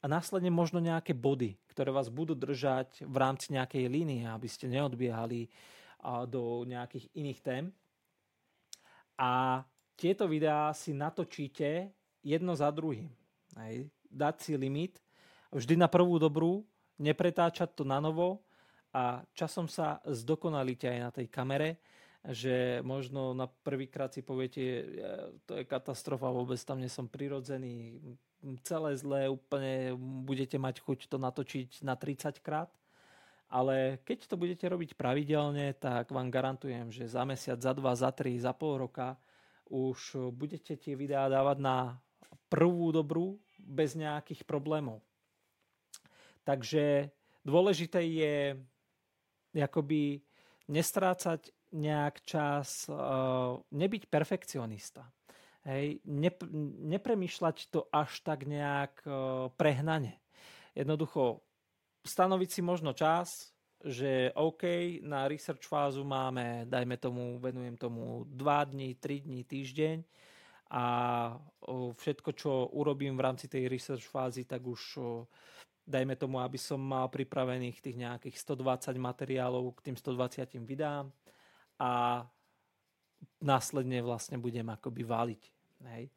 [0.00, 4.70] a následne možno nejaké body, ktoré vás budú držať v rámci nejakej línie, aby ste
[4.70, 5.50] neodbiehali
[6.30, 7.64] do nejakých iných tém.
[9.18, 9.60] A
[9.98, 11.90] tieto videá si natočíte
[12.22, 13.10] jedno za druhým.
[13.56, 13.88] Hej.
[14.08, 15.00] Dať si limit,
[15.52, 16.64] vždy na prvú dobrú,
[17.00, 18.42] nepretáčať to na novo
[18.92, 21.78] a časom sa zdokonalíte aj na tej kamere,
[22.28, 24.84] že možno na prvýkrát si poviete,
[25.46, 27.96] to je katastrofa, vôbec tam nie som prirodzený,
[28.66, 29.94] celé zlé, úplne
[30.26, 32.70] budete mať chuť to natočiť na 30 krát.
[33.48, 38.12] Ale keď to budete robiť pravidelne, tak vám garantujem, že za mesiac, za dva, za
[38.12, 39.16] tri, za pol roka
[39.72, 41.96] už budete tie videá dávať na
[42.48, 45.04] prvú dobrú bez nejakých problémov.
[46.42, 47.12] Takže
[47.44, 48.56] dôležité je
[49.58, 50.24] akoby
[50.72, 55.04] nestrácať nejak čas, uh, nebyť perfekcionista.
[55.68, 56.48] Hej, nep-
[56.88, 60.16] nepremýšľať to až tak nejak uh, prehnane.
[60.72, 61.44] Jednoducho
[62.08, 63.52] stanoviť si možno čas,
[63.84, 64.64] že OK,
[65.04, 69.96] na research fázu máme, dajme tomu, venujem tomu 2 dní, 3 dní, týždeň
[70.68, 70.84] a
[71.72, 75.00] všetko, čo urobím v rámci tej research fázy, tak už
[75.88, 81.08] dajme tomu, aby som mal pripravených tých nejakých 120 materiálov k tým 120 videám
[81.80, 82.24] a
[83.40, 85.42] následne vlastne budem akoby valiť.
[85.88, 86.12] Hej.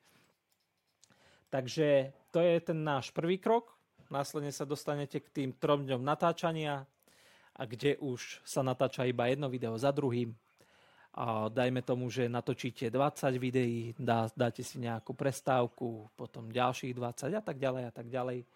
[1.47, 1.87] Takže
[2.31, 3.71] to je ten náš prvý krok.
[4.11, 6.83] Následne sa dostanete k tým trom dňom natáčania,
[7.51, 10.31] a kde už sa natáča iba jedno video za druhým.
[11.11, 17.35] A dajme tomu, že natočíte 20 videí, dá, dáte si nejakú prestávku, potom ďalších 20
[17.35, 18.47] a tak ďalej a tak ďalej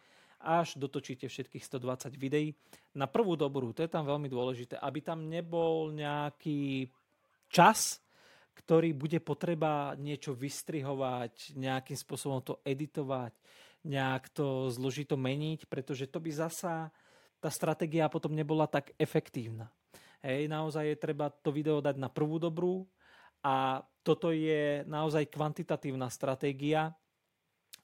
[0.46, 2.54] až dotočíte všetkých 120 videí.
[2.94, 6.88] Na prvú dobrú, to je tam veľmi dôležité, aby tam nebol nejaký
[7.50, 8.00] čas,
[8.56, 13.36] ktorý bude potreba niečo vystrihovať, nejakým spôsobom to editovať,
[13.84, 16.94] nejak to zložito meniť, pretože to by zasa
[17.44, 19.70] tá stratégia potom nebola tak efektívna.
[20.25, 22.81] Hej, naozaj je treba to video dať na prvú dobrú
[23.45, 26.89] a toto je naozaj kvantitatívna stratégia,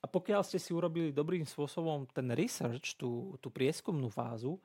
[0.02, 4.58] a pokiaľ ste si urobili dobrým spôsobom ten research, tú, tú prieskumnú fázu,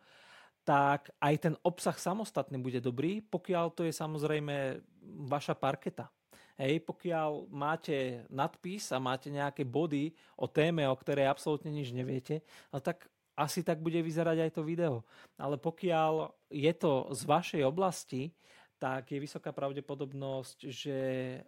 [0.66, 4.82] tak aj ten obsah samostatný bude dobrý, pokiaľ to je samozrejme
[5.30, 6.10] vaša parketa.
[6.58, 10.10] Hej, pokiaľ máte nadpis a máte nejaké body
[10.42, 12.42] o téme, o ktorej absolútne nič neviete,
[12.74, 13.06] no tak
[13.38, 15.06] asi tak bude vyzerať aj to video.
[15.38, 18.34] Ale pokiaľ je to z vašej oblasti,
[18.82, 20.98] tak je vysoká pravdepodobnosť, že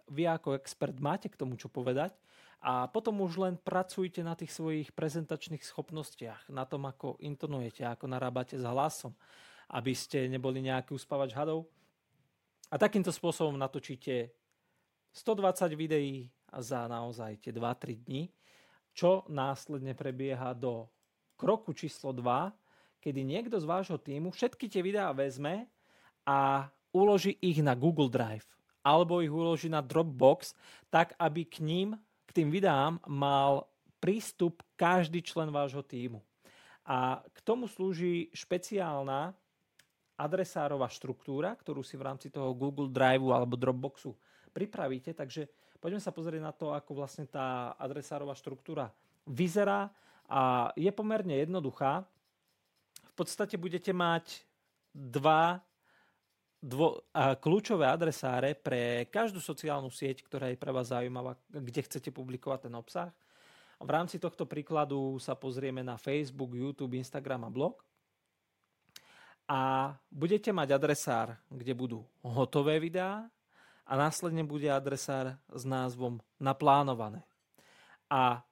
[0.06, 2.14] vy ako expert máte k tomu čo povedať
[2.60, 8.04] a potom už len pracujte na tých svojich prezentačných schopnostiach, na tom, ako intonujete, ako
[8.04, 9.16] narábate s hlasom,
[9.72, 11.70] aby ste neboli nejaký uspávač hadov.
[12.68, 14.36] A takýmto spôsobom natočíte
[15.16, 18.28] 120 videí za naozaj tie 2-3 dní,
[18.92, 20.86] čo následne prebieha do
[21.40, 22.52] kroku číslo 2,
[23.00, 25.64] kedy niekto z vášho týmu všetky tie videá vezme
[26.28, 28.44] a uloží ich na Google Drive
[28.84, 30.52] alebo ich uloží na Dropbox,
[30.92, 31.88] tak aby k ním
[32.28, 33.68] k tým videám mal
[34.00, 36.24] prístup každý člen vášho týmu.
[36.88, 39.36] A k tomu slúži špeciálna
[40.16, 44.16] adresárová štruktúra, ktorú si v rámci toho Google Drive alebo Dropboxu
[44.52, 45.12] pripravíte.
[45.16, 45.48] Takže
[45.80, 48.92] poďme sa pozrieť na to, ako vlastne tá adresárová štruktúra
[49.28, 49.92] vyzerá
[50.30, 52.06] a je pomerne jednoduchá.
[53.02, 54.46] V podstate budete mať
[54.94, 55.58] dva
[56.60, 62.12] dvo, a kľúčové adresáre pre každú sociálnu sieť, ktorá je pre vás zaujímavá, kde chcete
[62.12, 63.10] publikovať ten obsah.
[63.80, 67.80] V rámci tohto príkladu sa pozrieme na Facebook, YouTube, Instagram a blog.
[69.48, 73.26] A budete mať adresár, kde budú hotové videá
[73.82, 77.24] a následne bude adresár s názvom naplánované.
[78.06, 78.44] A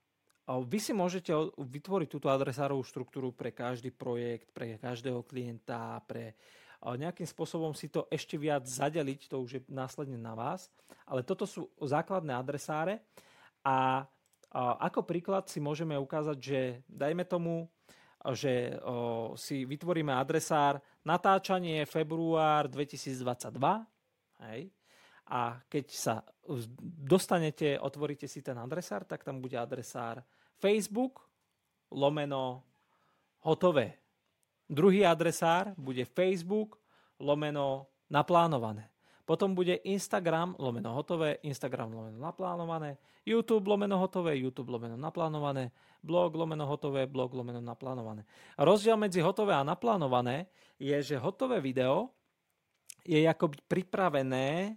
[0.48, 1.28] vy si môžete
[1.61, 6.32] vytvoriť túto adresárovú štruktúru pre každý projekt, pre každého klienta, pre
[6.80, 10.72] nejakým spôsobom si to ešte viac zadeliť, to už je následne na vás.
[11.04, 13.04] Ale toto sú základné adresáre
[13.61, 14.08] a
[14.54, 17.68] ako príklad si môžeme ukázať, že dajme tomu,
[18.32, 18.80] že
[19.37, 23.52] si vytvoríme adresár natáčanie február 2022,
[24.48, 24.72] hej,
[25.28, 26.14] a keď sa
[26.80, 30.24] dostanete, otvoríte si ten adresár, tak tam bude adresár
[30.59, 31.25] Facebook
[31.90, 32.62] lomeno
[33.47, 33.99] hotové
[34.68, 36.77] Druhý adresár bude Facebook
[37.16, 38.92] lomeno naplánované.
[39.25, 45.73] Potom bude Instagram lomeno hotové, Instagram lomeno naplánované, YouTube lomeno hotové, YouTube lomeno naplánované,
[46.05, 48.29] blog lomeno hotové, blog lomeno naplánované.
[48.61, 52.12] Rozdiel medzi hotové a naplánované je, že hotové video
[53.05, 54.77] je ako pripravené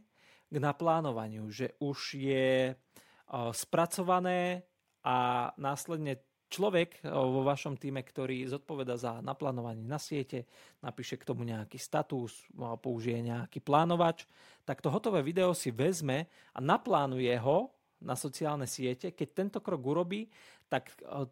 [0.52, 2.76] k naplánovaniu, že už je
[3.52, 4.68] spracované
[5.02, 10.46] a následne človek eh, vo vašom týme, ktorý zodpoveda za naplánovanie na siete,
[10.84, 12.44] napíše k tomu nejaký status,
[12.84, 14.28] použije nejaký plánovač,
[14.68, 17.72] tak to hotové video si vezme a naplánuje ho
[18.04, 19.16] na sociálne siete.
[19.16, 20.28] Keď tento krok urobí,
[20.68, 21.26] tak eh,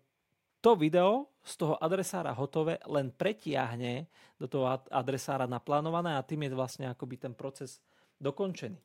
[0.59, 6.55] to video z toho adresára hotové len pretiahne do toho adresára naplánované a tým je
[6.55, 7.79] vlastne akoby ten proces
[8.19, 8.79] dokončený.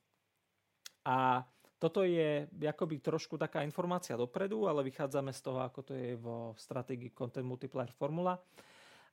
[1.05, 1.43] A
[1.79, 6.55] toto je akoby trošku taká informácia dopredu, ale vychádzame z toho, ako to je vo
[6.57, 8.39] stratégii Content Multiplier Formula.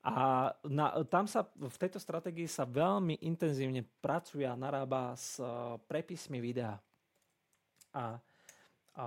[0.02, 5.38] A na, tam sa v tejto stratégii sa veľmi intenzívne pracuje a narába s
[5.86, 6.74] prepismi videa.
[7.94, 8.18] A,
[8.98, 9.06] a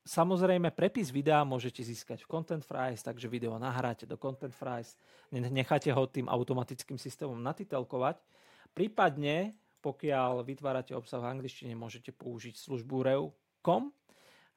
[0.00, 4.96] Samozrejme, prepis videa môžete získať v Content Fries, takže video nahráte do Content Fries,
[5.30, 8.18] necháte ho tým automatickým systémom natitelkovať.
[8.72, 13.90] Prípadne, pokiaľ vytvárate obsah v angličtine, môžete použiť službu Reu.com,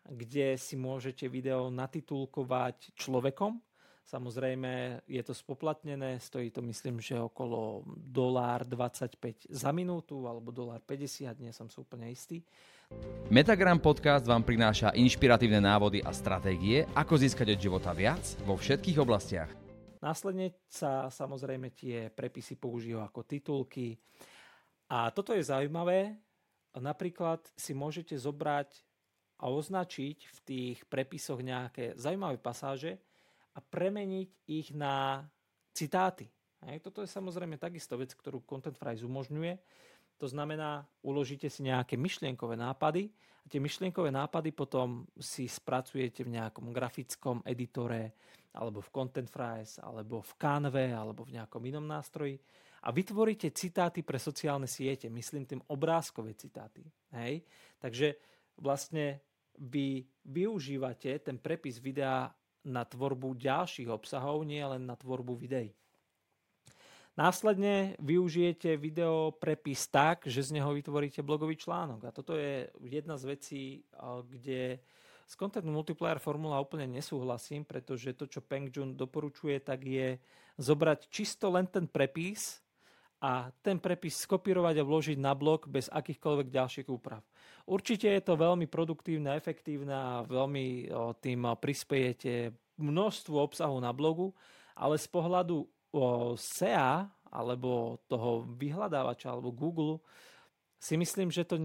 [0.03, 3.57] kde si môžete video natitulkovať človekom,
[4.03, 10.83] Samozrejme, je to spoplatnené, stojí to myslím, že okolo dolár 25 za minútu alebo dolár
[10.83, 12.43] 50, nie som si úplne istý.
[13.31, 18.99] Metagram podcast vám prináša inšpiratívne návody a stratégie, ako získať od života viac vo všetkých
[18.99, 19.49] oblastiach.
[20.03, 23.95] Následne sa samozrejme tie prepisy použijú ako titulky.
[24.89, 26.17] A toto je zaujímavé.
[26.73, 28.81] Napríklad si môžete zobrať
[29.37, 32.97] a označiť v tých prepisoch nejaké zaujímavé pasáže,
[33.53, 35.25] a premeniť ich na
[35.73, 36.29] citáty.
[36.65, 39.53] Hej, toto je samozrejme takisto vec, ktorú Content Fries umožňuje.
[40.21, 43.11] To znamená, uložíte si nejaké myšlienkové nápady
[43.43, 48.15] a tie myšlienkové nápady potom si spracujete v nejakom grafickom editore
[48.53, 52.37] alebo v Content Fries, alebo v Canve, alebo v nejakom inom nástroji
[52.83, 56.83] a vytvoríte citáty pre sociálne siete, myslím tým obrázkové citáty.
[57.15, 57.47] Hej?
[57.79, 58.19] Takže
[58.59, 59.23] vlastne
[59.55, 62.27] vy využívate ten prepis videa
[62.67, 65.71] na tvorbu ďalších obsahov, nie len na tvorbu videí.
[67.13, 72.09] Následne využijete video prepis tak, že z neho vytvoríte blogový článok.
[72.09, 73.63] A toto je jedna z vecí,
[74.25, 74.81] kde
[75.29, 80.17] s Content Multiplier formula úplne nesúhlasím, pretože to, čo Peng Jun doporučuje, tak je
[80.57, 82.62] zobrať čisto len ten prepis
[83.23, 87.23] a ten prepis skopírovať a vložiť na blog bez akýchkoľvek ďalších úprav.
[87.63, 90.91] Určite je to veľmi produktívne, efektívne a veľmi
[91.23, 94.35] tým prispiejete množstvu obsahu na blogu,
[94.75, 95.63] ale z pohľadu
[96.35, 100.03] SEA alebo toho vyhľadávača alebo Google
[100.75, 101.55] si myslím, že to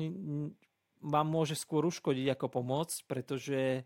[1.02, 3.82] vám môže skôr uškodiť ako pomôcť, pretože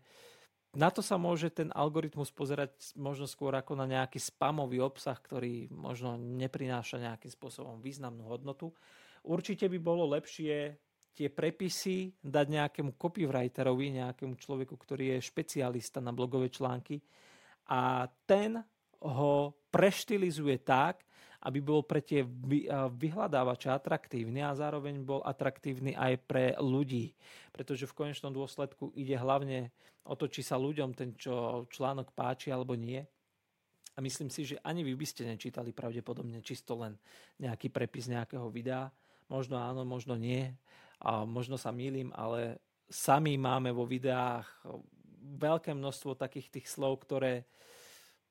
[0.73, 5.69] na to sa môže ten algoritmus pozerať možno skôr ako na nejaký spamový obsah, ktorý
[5.69, 8.73] možno neprináša nejakým spôsobom významnú hodnotu.
[9.21, 10.73] Určite by bolo lepšie
[11.13, 16.97] tie prepisy dať nejakému copywriterovi, nejakému človeku, ktorý je špecialista na blogové články
[17.69, 18.57] a ten
[19.03, 21.05] ho preštilizuje tak,
[21.43, 22.23] aby bol pre tie
[22.91, 27.11] vyhľadávače atraktívny a zároveň bol atraktívny aj pre ľudí.
[27.51, 29.75] Pretože v konečnom dôsledku ide hlavne
[30.07, 33.03] o to, či sa ľuďom ten čo článok páči alebo nie.
[33.93, 36.95] A myslím si, že ani vy by ste nečítali pravdepodobne čisto len
[37.37, 38.89] nejaký prepis nejakého videa.
[39.27, 40.49] Možno áno, možno nie
[41.03, 44.47] a možno sa mýlim, ale sami máme vo videách
[45.39, 47.43] veľké množstvo takých tých slov, ktoré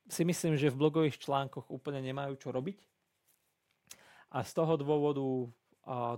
[0.08, 2.91] si myslím, že v blogových článkoch úplne nemajú čo robiť.
[4.32, 5.24] A z toho dôvodu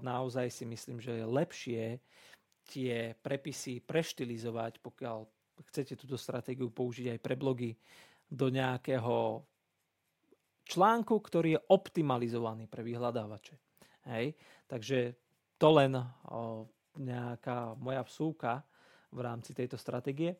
[0.00, 1.82] naozaj si myslím, že je lepšie
[2.64, 5.18] tie prepisy preštilizovať, pokiaľ
[5.70, 7.76] chcete túto stratégiu použiť aj pre blogy,
[8.24, 9.44] do nejakého
[10.64, 13.54] článku, ktorý je optimalizovaný pre vyhľadávače.
[14.10, 14.34] Hej?
[14.66, 14.98] Takže
[15.60, 16.66] to len o,
[16.98, 18.64] nejaká moja vsúka
[19.12, 20.34] v rámci tejto stratégie.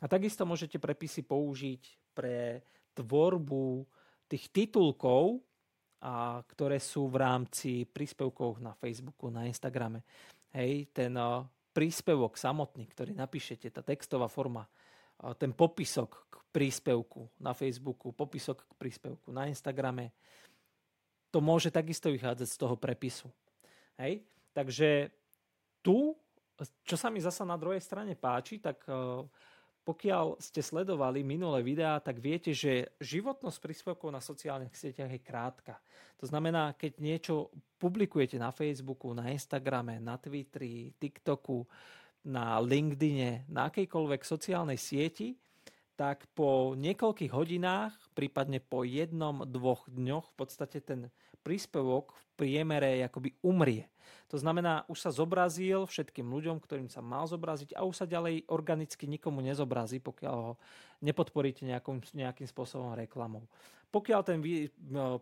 [0.00, 2.62] A takisto môžete prepisy použiť pre
[2.94, 3.84] tvorbu
[4.30, 5.42] tých titulkov,
[6.04, 10.04] a, ktoré sú v rámci príspevkov na Facebooku, na Instagrame.
[10.52, 11.40] Hej, ten a,
[11.72, 18.68] príspevok samotný, ktorý napíšete, tá textová forma, a, ten popisok k príspevku na Facebooku, popisok
[18.68, 20.12] k príspevku na Instagrame,
[21.32, 23.26] to môže takisto vychádzať z toho prepisu.
[23.98, 24.22] Hej?
[24.54, 25.10] Takže
[25.82, 26.14] tu,
[26.86, 29.26] čo sa mi zasa na druhej strane páči, tak uh,
[29.84, 35.76] pokiaľ ste sledovali minulé videá, tak viete, že životnosť príspevkov na sociálnych sieťach je krátka.
[36.18, 41.68] To znamená, keď niečo publikujete na Facebooku, na Instagrame, na Twitteri, TikToku,
[42.24, 45.36] na LinkedIne, na akejkoľvek sociálnej sieti,
[45.94, 51.12] tak po niekoľkých hodinách, prípadne po jednom, dvoch dňoch v podstate ten
[51.44, 53.86] príspevok v priemere akoby umrie.
[54.32, 58.48] To znamená, už sa zobrazil všetkým ľuďom, ktorým sa mal zobraziť a už sa ďalej
[58.48, 60.52] organicky nikomu nezobrazí, pokiaľ ho
[61.04, 63.44] nepodporíte nejakým, nejakým spôsobom reklamou.
[63.94, 64.42] Pokiaľ ten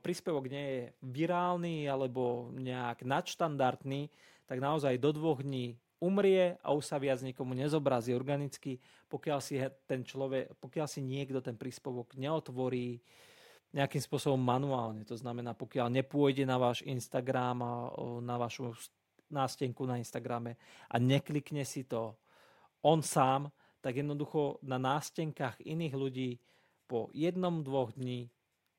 [0.00, 4.08] príspevok nie je virálny alebo nejak nadštandardný,
[4.48, 8.80] tak naozaj do dvoch dní umrie a už sa viac nikomu nezobrazí organicky,
[9.12, 12.96] pokiaľ si ten človek, pokiaľ si niekto ten príspevok neotvorí,
[13.72, 15.02] nejakým spôsobom manuálne.
[15.08, 17.72] To znamená, pokiaľ nepôjde na váš Instagram a
[18.20, 18.76] na vašu
[19.32, 20.60] nástenku na Instagrame
[20.92, 22.12] a neklikne si to
[22.84, 23.48] on sám,
[23.80, 26.30] tak jednoducho na nástenkách iných ľudí
[26.84, 28.28] po jednom, dvoch dní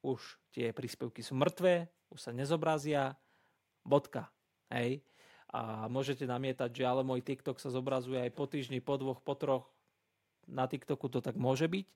[0.05, 0.21] už
[0.53, 3.17] tie príspevky sú mŕtve, už sa nezobrazia,
[3.81, 4.29] bodka.
[4.69, 5.01] Hej.
[5.49, 9.33] A môžete namietať, že ale môj TikTok sa zobrazuje aj po týždni, po dvoch, po
[9.33, 9.65] troch.
[10.45, 11.87] Na TikToku to tak môže byť.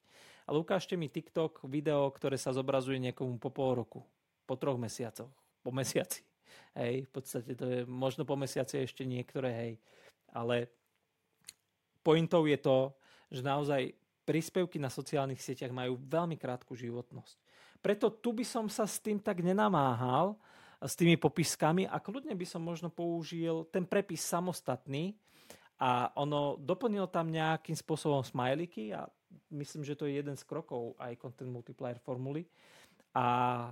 [0.47, 3.99] Ale ukážte mi TikTok video, ktoré sa zobrazuje niekomu po pol roku,
[4.47, 5.27] po troch mesiacoch,
[5.59, 6.23] po mesiaci.
[6.71, 9.73] Hej, v podstate to je možno po mesiaci ešte niektoré, hej.
[10.31, 10.71] Ale
[11.99, 12.95] pointou je to,
[13.27, 13.91] že naozaj
[14.23, 17.35] príspevky na sociálnych sieťach majú veľmi krátku životnosť.
[17.83, 20.39] Preto tu by som sa s tým tak nenamáhal,
[20.79, 25.17] s tými popiskami a kľudne by som možno použil ten prepis samostatný
[25.81, 29.09] a ono doplnil tam nejakým spôsobom smajliky a
[29.51, 32.45] myslím, že to je jeden z krokov aj content multiplier formuly.
[33.17, 33.25] A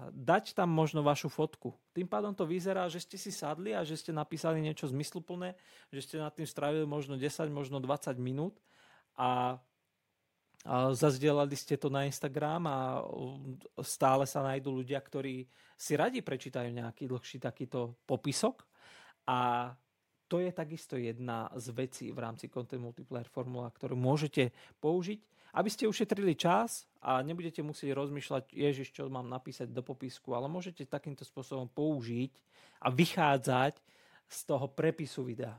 [0.10, 1.78] dať tam možno vašu fotku.
[1.94, 5.54] Tým pádom to vyzerá, že ste si sadli a že ste napísali niečo zmysluplné,
[5.94, 8.58] že ste nad tým strávili možno 10, možno 20 minút
[9.14, 9.62] a
[10.98, 12.78] zazdielali ste to na Instagram a
[13.86, 15.46] stále sa nájdú ľudia, ktorí
[15.78, 18.66] si radi prečítajú nejaký dlhší takýto popisok.
[19.30, 19.70] A
[20.26, 24.50] to je takisto jedna z vecí v rámci Content Multiplier formula, ktorú môžete
[24.82, 25.22] použiť,
[25.56, 30.52] aby ste ušetrili čas a nebudete musieť rozmýšľať, ježiš, čo mám napísať do popisku, ale
[30.52, 32.36] môžete takýmto spôsobom použiť
[32.84, 33.80] a vychádzať
[34.28, 35.56] z toho prepisu videa.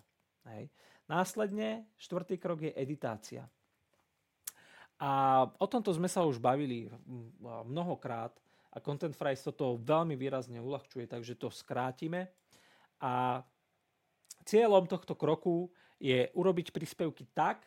[0.52, 0.68] Hej.
[1.08, 3.48] Následne štvrtý krok je editácia.
[5.00, 6.92] A o tomto sme sa už bavili
[7.64, 8.36] mnohokrát
[8.72, 12.28] a Content Fries toto veľmi výrazne uľahčuje, takže to skrátime.
[13.00, 13.40] A
[14.44, 17.64] cieľom tohto kroku je urobiť príspevky tak,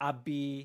[0.00, 0.64] aby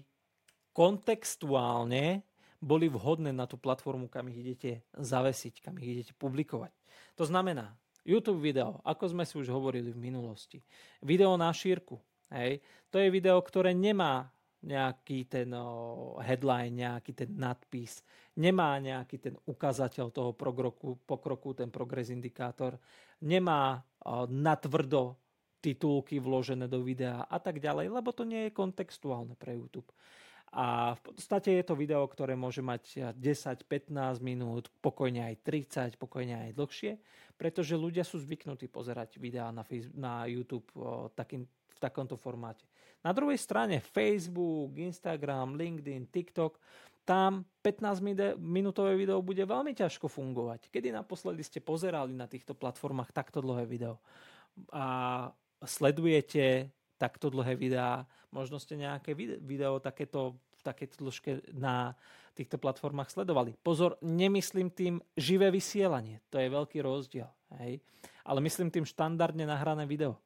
[0.77, 2.21] kontextuálne
[2.61, 6.69] boli vhodné na tú platformu, kam ich idete zavesiť, kam ich idete publikovať.
[7.17, 7.73] To znamená,
[8.05, 10.61] YouTube video, ako sme si už hovorili v minulosti.
[11.01, 11.97] Video na šírku.
[12.29, 12.61] Hej.
[12.93, 14.29] To je video, ktoré nemá
[14.61, 15.49] nejaký ten
[16.21, 18.01] headline, nejaký ten nadpis,
[18.37, 22.77] nemá nejaký ten ukazateľ toho pokroku, pokroku ten progres indikátor,
[23.21, 23.81] nemá
[24.29, 25.17] natvrdo
[25.61, 29.89] titulky vložené do videa a tak ďalej, lebo to nie je kontextuálne pre YouTube.
[30.55, 33.91] A v podstate je to video, ktoré môže mať 10-15
[34.23, 36.91] minút, pokojne aj 30, pokojne aj dlhšie,
[37.35, 42.63] pretože ľudia sú zvyknutí pozerať videá na, Facebook, na YouTube o, takým, v takomto formáte.
[43.03, 46.57] Na druhej strane Facebook, Instagram, LinkedIn, TikTok,
[47.07, 50.67] tam 15-minútové video bude veľmi ťažko fungovať.
[50.71, 53.99] Kedy naposledy ste pozerali na týchto platformách takto dlhé video?
[54.75, 55.27] A
[55.63, 61.93] sledujete takto dlhé videá, možno ste nejaké video takéto v takéto dĺžke na
[62.33, 63.53] týchto platformách sledovali.
[63.61, 67.29] Pozor, nemyslím tým živé vysielanie, to je veľký rozdiel.
[67.61, 67.81] Hej?
[68.25, 70.17] Ale myslím tým štandardne nahrané video.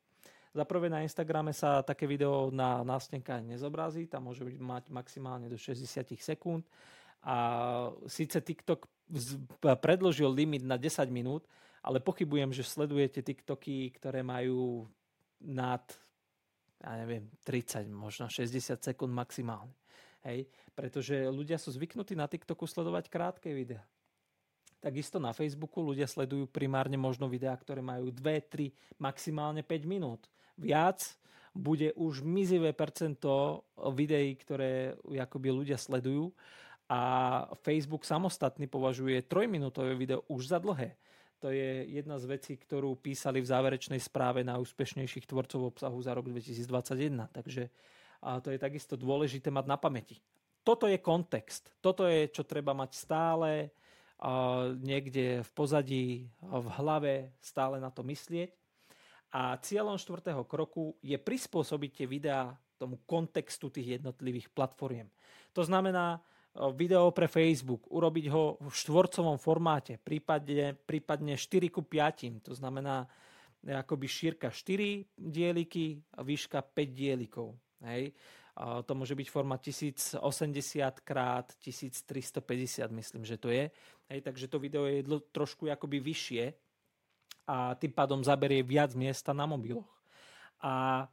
[0.51, 5.55] Za na Instagrame sa také video na nástenka nezobrazí, tam môže byť mať maximálne do
[5.55, 5.87] 60
[6.19, 6.67] sekúnd
[7.23, 7.35] a
[8.03, 8.83] síce TikTok
[9.79, 11.47] predložil limit na 10 minút,
[11.79, 14.91] ale pochybujem, že sledujete TikToky, ktoré majú
[15.39, 15.81] nad
[16.81, 19.71] ja neviem, 30, možno 60 sekúnd maximálne.
[20.25, 20.49] Hej?
[20.73, 23.85] Pretože ľudia sú zvyknutí na TikToku sledovať krátke videá.
[24.81, 28.17] Takisto na Facebooku ľudia sledujú primárne možno videá, ktoré majú 2,
[28.49, 30.25] 3, maximálne 5 minút.
[30.57, 31.05] Viac
[31.53, 33.61] bude už mizivé percento
[33.93, 36.33] videí, ktoré akoby ľudia sledujú
[36.89, 36.99] a
[37.61, 40.97] Facebook samostatný považuje 3-minútové video už za dlhé.
[41.41, 46.13] To je jedna z vecí, ktorú písali v záverečnej správe na úspešnejších tvorcov obsahu za
[46.13, 47.33] rok 2021.
[47.33, 47.73] Takže
[48.21, 50.21] a to je takisto dôležité mať na pamäti.
[50.61, 51.73] Toto je kontext.
[51.81, 53.73] Toto je, čo treba mať stále
[54.21, 58.53] a niekde v pozadí, v hlave, stále na to myslieť.
[59.33, 65.09] A cieľom štvrtého kroku je prispôsobiť tie videá tomu kontextu tých jednotlivých platformiem.
[65.57, 66.21] To znamená,
[66.75, 73.07] video pre Facebook, urobiť ho v štvorcovom formáte, prípadne, prípadne 4 ku 5, to znamená
[73.61, 77.55] akoby šírka 4 dieliky a výška 5 dielikov.
[77.87, 78.11] Hej.
[78.59, 80.19] To môže byť forma 1080
[81.07, 82.43] krát 1350,
[82.91, 83.71] myslím, že to je.
[84.11, 86.51] Hej, takže to video je trošku akoby vyššie
[87.47, 89.87] a tým pádom zaberie viac miesta na mobiloch.
[90.59, 91.07] A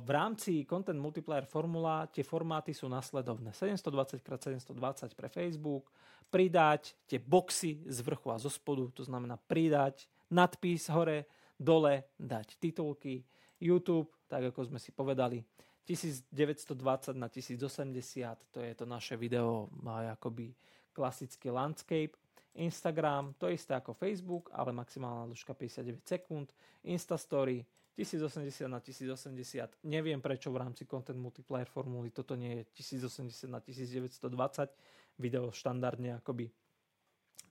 [0.00, 3.52] v rámci Content Multiplier formula tie formáty sú nasledovné.
[3.52, 5.92] 720x720 pre Facebook,
[6.30, 11.26] pridať tie boxy z vrchu a zo spodu, to znamená pridať nadpis hore,
[11.58, 13.26] dole, dať titulky,
[13.60, 15.44] YouTube, tak ako sme si povedali,
[15.84, 20.54] 1920 na 1080, to je to naše video akoby
[20.94, 22.14] klasický landscape.
[22.54, 26.48] Instagram, to isté ako Facebook, ale maximálna dĺžka 59 sekúnd.
[26.86, 27.66] Instastory,
[27.98, 29.82] 1080 na 1080.
[29.84, 35.18] Neviem prečo v rámci Content Multiplier formuly toto nie je 1080 na 1920.
[35.20, 36.48] Video štandardne akoby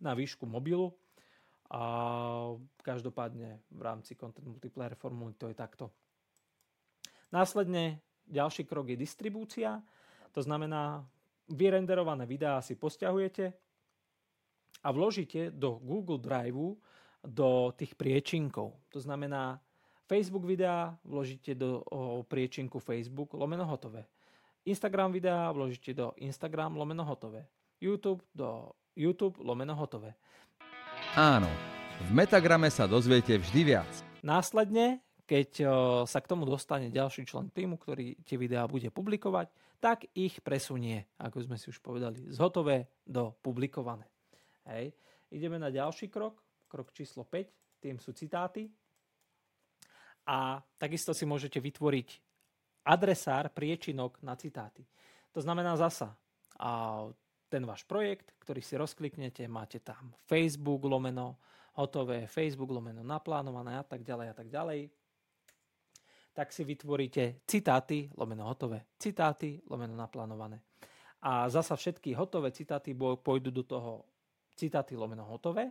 [0.02, 0.96] na výšku mobilu.
[1.70, 1.82] A
[2.82, 5.94] každopádne v rámci Content Multiplier formuly to je takto.
[7.30, 9.78] Následne ďalší krok je distribúcia.
[10.34, 11.06] To znamená,
[11.50, 13.54] vyrenderované videá si posťahujete
[14.82, 16.78] a vložíte do Google Drive
[17.22, 18.80] do tých priečinkov.
[18.90, 19.62] To znamená,
[20.10, 24.10] Facebook videá vložíte do o, priečinku Facebook lomeno hotové.
[24.66, 27.46] Instagram videá vložíte do Instagram lomeno hotové.
[27.78, 30.18] YouTube do YouTube lomeno hotové.
[31.14, 31.48] Áno,
[32.02, 33.92] v Metagrame sa dozviete vždy viac.
[34.26, 35.62] Následne keď
[36.10, 41.06] sa k tomu dostane ďalší člen týmu, ktorý tie videá bude publikovať, tak ich presunie,
[41.22, 44.10] ako sme si už povedali, z hotové do publikované.
[44.66, 44.90] Hej.
[45.30, 47.46] Ideme na ďalší krok, krok číslo 5,
[47.78, 48.74] tým sú citáty.
[50.30, 52.10] A takisto si môžete vytvoriť
[52.86, 54.86] adresár priečinok na citáty.
[55.34, 56.14] To znamená zasa,
[56.60, 57.06] a
[57.50, 61.42] ten váš projekt, ktorý si rozkliknete, máte tam Facebook lomeno,
[61.82, 64.80] hotové, Facebook lomeno naplánované a tak ďalej a tak ďalej
[66.40, 70.64] tak si vytvoríte citáty, lomeno hotové, citáty, lomeno naplánované.
[71.20, 74.08] A zasa všetky hotové citáty pôjdu do toho
[74.56, 75.68] citáty lomeno hotové.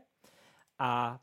[0.77, 1.17] A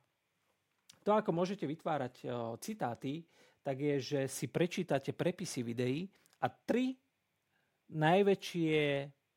[1.05, 2.25] to, ako môžete vytvárať
[2.57, 3.21] citáty,
[3.61, 6.09] tak je, že si prečítate prepisy videí
[6.41, 6.97] a tri
[7.93, 8.81] najväčšie,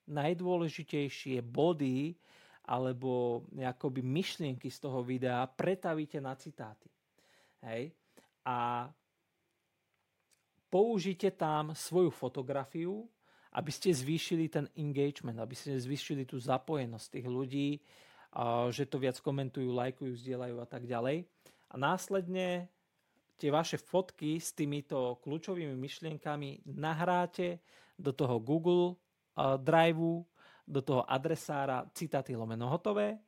[0.08, 2.16] najdôležitejšie body
[2.68, 6.88] alebo akoby myšlienky z toho videa pretavíte na citáty.
[7.64, 7.92] Hej?
[8.48, 8.88] A
[10.72, 13.08] použite tam svoju fotografiu,
[13.56, 17.70] aby ste zvýšili ten engagement, aby ste zvýšili tú zapojenosť tých ľudí,
[18.68, 21.24] že to viac komentujú, lajkujú, zdieľajú a tak ďalej.
[21.68, 22.68] A následne
[23.36, 27.60] tie vaše fotky s týmito kľúčovými myšlienkami nahráte
[27.98, 28.96] do toho Google
[29.38, 30.26] Drive,
[30.68, 33.18] do toho adresára citáty lomeno hotové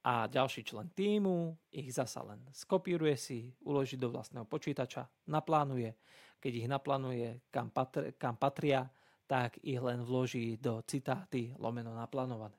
[0.00, 5.92] a ďalší člen týmu ich zasa len skopíruje si, uloží do vlastného počítača, naplánuje
[6.40, 8.88] keď ich naplánuje, kam, patr- kam patria,
[9.28, 12.56] tak ich len vloží do citáty lomeno naplánované.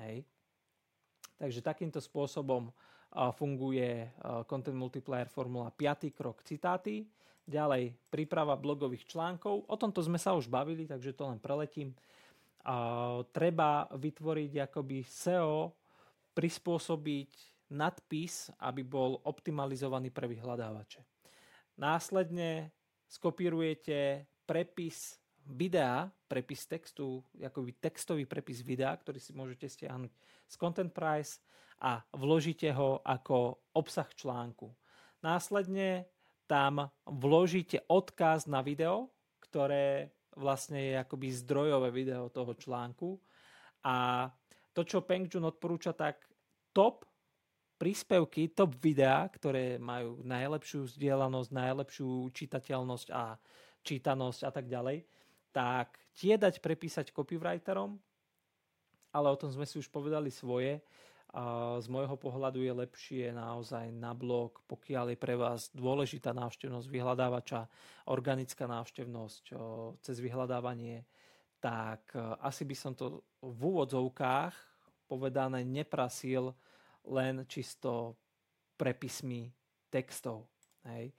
[0.00, 0.24] Hej.
[1.36, 2.72] Takže takýmto spôsobom
[3.12, 4.08] funguje
[4.48, 6.10] Content Multiplier Formula 5.
[6.16, 7.04] krok citáty.
[7.42, 9.66] Ďalej príprava blogových článkov.
[9.66, 11.92] O tomto sme sa už bavili, takže to len preletím.
[13.34, 15.74] Treba vytvoriť akoby SEO,
[16.32, 17.30] prispôsobiť
[17.74, 21.02] nadpis, aby bol optimalizovaný pre vyhľadávače.
[21.80, 22.70] Následne
[23.08, 30.12] skopírujete prepis videa, prepis textu, akoby textový prepis videa, ktorý si môžete stiahnuť
[30.48, 31.42] z Content Price
[31.82, 34.70] a vložíte ho ako obsah článku.
[35.22, 36.06] Následne
[36.46, 39.10] tam vložíte odkaz na video,
[39.42, 43.20] ktoré vlastne je akoby zdrojové video toho článku.
[43.84, 44.28] A
[44.72, 46.24] to, čo Peng Jun odporúča, tak
[46.72, 47.04] top
[47.76, 53.36] príspevky, top videá, ktoré majú najlepšiu vzdielanosť, najlepšiu čitateľnosť a
[53.82, 55.02] čítanosť a tak ďalej,
[55.52, 58.00] tak tie dať prepísať copywriterom,
[59.12, 60.80] ale o tom sme si už povedali svoje.
[61.80, 67.68] Z môjho pohľadu je lepšie naozaj na blog, pokiaľ je pre vás dôležitá návštevnosť vyhľadávača,
[68.12, 69.44] organická návštevnosť
[70.04, 71.08] cez vyhľadávanie,
[71.56, 74.52] tak asi by som to v úvodzovkách
[75.08, 76.52] povedané neprasil
[77.08, 78.16] len čisto
[78.76, 79.48] prepismi
[79.88, 80.52] textov.
[80.84, 81.16] Hej.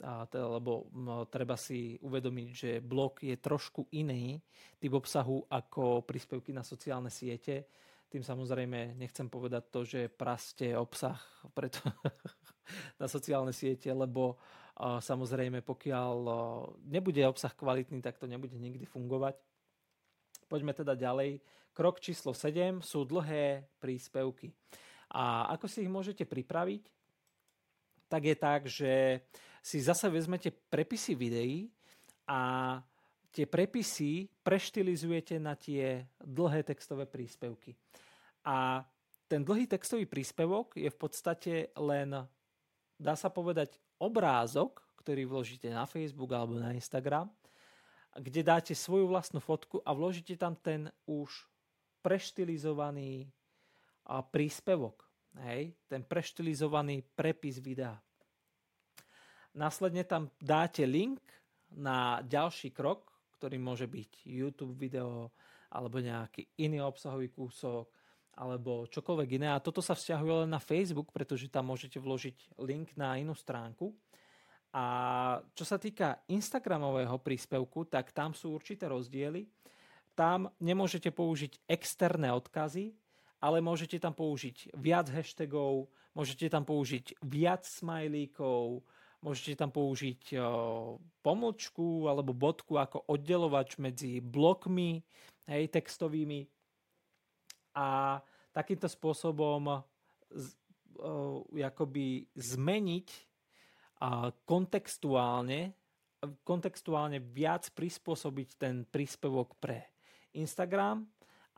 [0.00, 0.88] A teda, lebo
[1.28, 4.40] treba si uvedomiť, že blog je trošku iný
[4.80, 7.68] typ obsahu ako príspevky na sociálne siete.
[8.08, 11.20] Tým samozrejme nechcem povedať to, že praste obsah
[11.52, 11.84] preto
[13.00, 14.40] na sociálne siete, lebo
[14.80, 16.16] samozrejme pokiaľ
[16.88, 19.36] nebude obsah kvalitný, tak to nebude nikdy fungovať.
[20.48, 21.38] Poďme teda ďalej.
[21.76, 24.50] Krok číslo 7 sú dlhé príspevky.
[25.14, 26.82] A ako si ich môžete pripraviť?
[28.10, 29.22] Tak je tak, že
[29.60, 31.68] si zase vezmete prepisy videí
[32.24, 32.80] a
[33.30, 37.76] tie prepisy preštilizujete na tie dlhé textové príspevky.
[38.44, 38.82] A
[39.30, 42.26] ten dlhý textový príspevok je v podstate len,
[42.98, 47.30] dá sa povedať, obrázok, ktorý vložíte na Facebook alebo na Instagram,
[48.18, 51.46] kde dáte svoju vlastnú fotku a vložíte tam ten už
[52.02, 53.30] preštilizovaný
[54.34, 55.06] príspevok.
[55.46, 57.94] Hej, ten preštilizovaný prepis videa.
[59.54, 61.18] Následne tam dáte link
[61.74, 65.34] na ďalší krok, ktorý môže byť YouTube video
[65.70, 67.86] alebo nejaký iný obsahový kúsok,
[68.38, 69.48] alebo čokoľvek iné.
[69.50, 73.94] A toto sa vzťahuje len na Facebook, pretože tam môžete vložiť link na inú stránku.
[74.70, 74.84] A
[75.54, 79.50] čo sa týka Instagramového príspevku, tak tam sú určité rozdiely.
[80.14, 82.94] Tam nemôžete použiť externé odkazy,
[83.42, 88.84] ale môžete tam použiť viac hashtagov, môžete tam použiť viac smajlíkov,
[89.20, 90.36] môžete tam použiť
[91.20, 95.04] pomlčku alebo bodku ako oddelovač medzi blokmi
[95.48, 96.48] hej, textovými
[97.76, 98.18] a
[98.50, 99.84] takýmto spôsobom
[101.54, 103.08] jakoby zmeniť
[104.48, 105.72] kontextuálne,
[106.44, 109.84] kontextuálne viac prispôsobiť ten príspevok pre
[110.32, 111.04] Instagram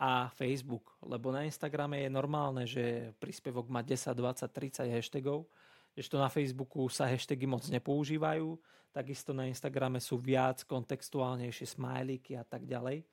[0.03, 0.99] a Facebook.
[1.07, 5.47] Lebo na Instagrame je normálne, že príspevok má 10, 20, 30 hashtagov,
[5.93, 8.57] ešte na Facebooku sa hashtagy moc nepoužívajú,
[8.93, 13.05] takisto na Instagrame sú viac kontextuálnejšie smajlíky a tak ďalej.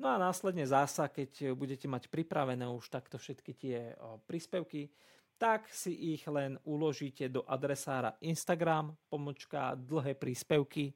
[0.00, 3.78] No a následne zasa, keď budete mať pripravené už takto všetky tie
[4.26, 4.90] príspevky,
[5.38, 10.94] tak si ich len uložíte do adresára Instagram, pomočka dlhé príspevky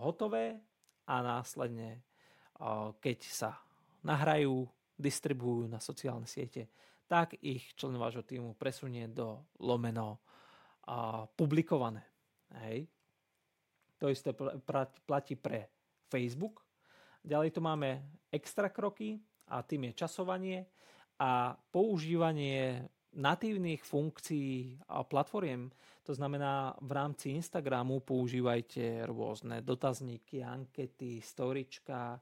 [0.00, 0.56] hotové
[1.06, 2.02] a následne,
[3.00, 3.60] keď sa
[4.04, 6.68] nahrajú, distribujú na sociálne siete,
[7.08, 10.20] tak ich člen vášho týmu presunie do lomeno
[11.36, 12.04] publikované.
[12.64, 12.88] Hej.
[14.00, 14.36] To isté
[15.06, 15.72] platí pre
[16.12, 16.64] Facebook,
[17.24, 19.16] Ďalej tu máme extra kroky
[19.48, 20.68] a tým je časovanie
[21.16, 22.84] a používanie
[23.16, 25.72] natívnych funkcií a platformiem.
[26.04, 32.20] To znamená, v rámci Instagramu používajte rôzne dotazníky, ankety, storička,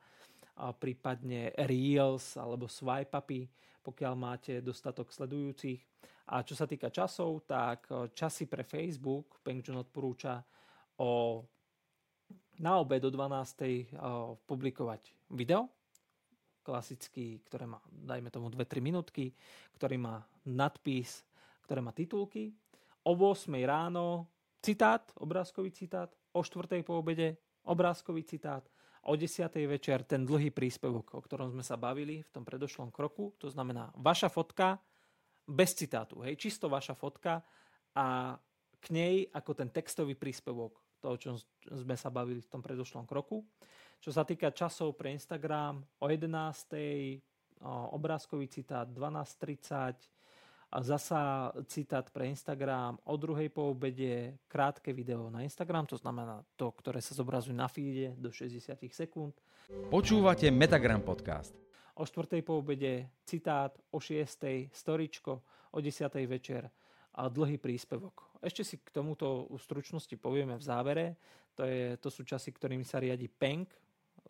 [0.53, 3.49] a prípadne Reels alebo swipe upy,
[3.83, 5.83] pokiaľ máte dostatok sledujúcich.
[6.31, 10.39] A čo sa týka časov, tak časy pre Facebook Peng odporúča
[11.03, 11.43] o
[12.63, 13.91] na obed do 12.
[14.47, 15.03] publikovať
[15.35, 15.67] video,
[16.63, 19.35] klasický, ktoré má, dajme tomu 2-3 minútky,
[19.75, 21.27] ktorý má nadpis,
[21.67, 22.55] ktoré má titulky.
[23.03, 24.31] O 8 ráno
[24.63, 27.35] citát, obrázkový citát, o 4 po obede
[27.67, 28.63] obrázkový citát,
[29.03, 29.51] o 10.
[29.67, 33.91] večer ten dlhý príspevok, o ktorom sme sa bavili v tom predošlom kroku, to znamená
[33.99, 34.79] vaša fotka
[35.43, 37.43] bez citátu, hej, čisto vaša fotka
[37.99, 38.39] a
[38.83, 41.19] k nej ako ten textový príspevok to, o
[41.83, 43.43] sme sa bavili v tom predošlom kroku.
[43.99, 47.19] Čo sa týka časov pre Instagram, o 11.
[47.91, 49.99] obrázkový citát 12.30,
[50.73, 56.41] a zasa citát pre Instagram o druhej po obede, krátke video na Instagram, to znamená
[56.57, 59.37] to, ktoré sa zobrazuje na feede do 60 sekúnd.
[59.93, 61.53] Počúvate Metagram podcast.
[61.93, 62.41] O 4.
[62.41, 64.73] po obede citát, o 6.
[64.73, 65.45] storičko,
[65.77, 66.09] o 10.
[66.25, 66.73] večer
[67.13, 68.41] a dlhý príspevok.
[68.41, 71.07] Ešte si k tomuto stručnosti povieme v závere.
[71.53, 73.69] To, je, to sú časy, ktorými sa riadi PENK.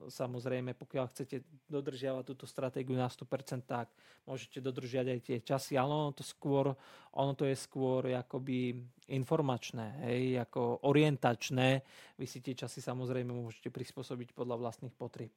[0.08, 3.92] Samozrejme, pokiaľ chcete dodržiavať túto stratégiu na 100%, tak
[4.26, 6.74] môžete dodržiať aj tie časy, ale ono to, skôr,
[7.14, 8.74] ono to je skôr akoby
[9.10, 11.82] informačné, hej, ako orientačné.
[12.18, 15.34] Vy si tie časy samozrejme môžete prispôsobiť podľa vlastných potrieb.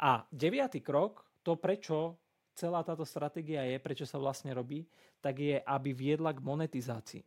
[0.00, 2.16] A deviatý krok, to prečo
[2.56, 4.88] celá táto stratégia je, prečo sa vlastne robí,
[5.20, 7.22] tak je, aby viedla k monetizácii.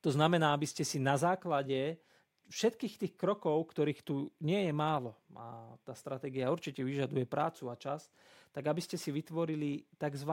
[0.00, 2.00] To znamená, aby ste si na základe
[2.48, 7.76] všetkých tých krokov, ktorých tu nie je málo, a tá stratégia určite vyžaduje prácu a
[7.76, 8.08] čas,
[8.50, 10.32] tak aby ste si vytvorili tzv.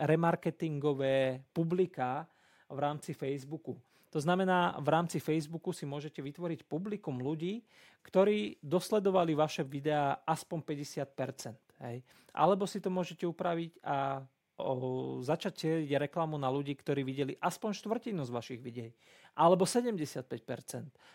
[0.00, 2.24] remarketingové publika
[2.66, 3.76] v rámci Facebooku.
[4.10, 7.62] To znamená, v rámci Facebooku si môžete vytvoriť publikum ľudí,
[8.02, 11.54] ktorí dosledovali vaše videá aspoň 50%.
[11.86, 12.02] Hej.
[12.34, 14.26] Alebo si to môžete upraviť a
[14.60, 18.92] o, začať reklamu na ľudí, ktorí videli aspoň štvrtinu z vašich videí.
[19.34, 20.24] Alebo 75%,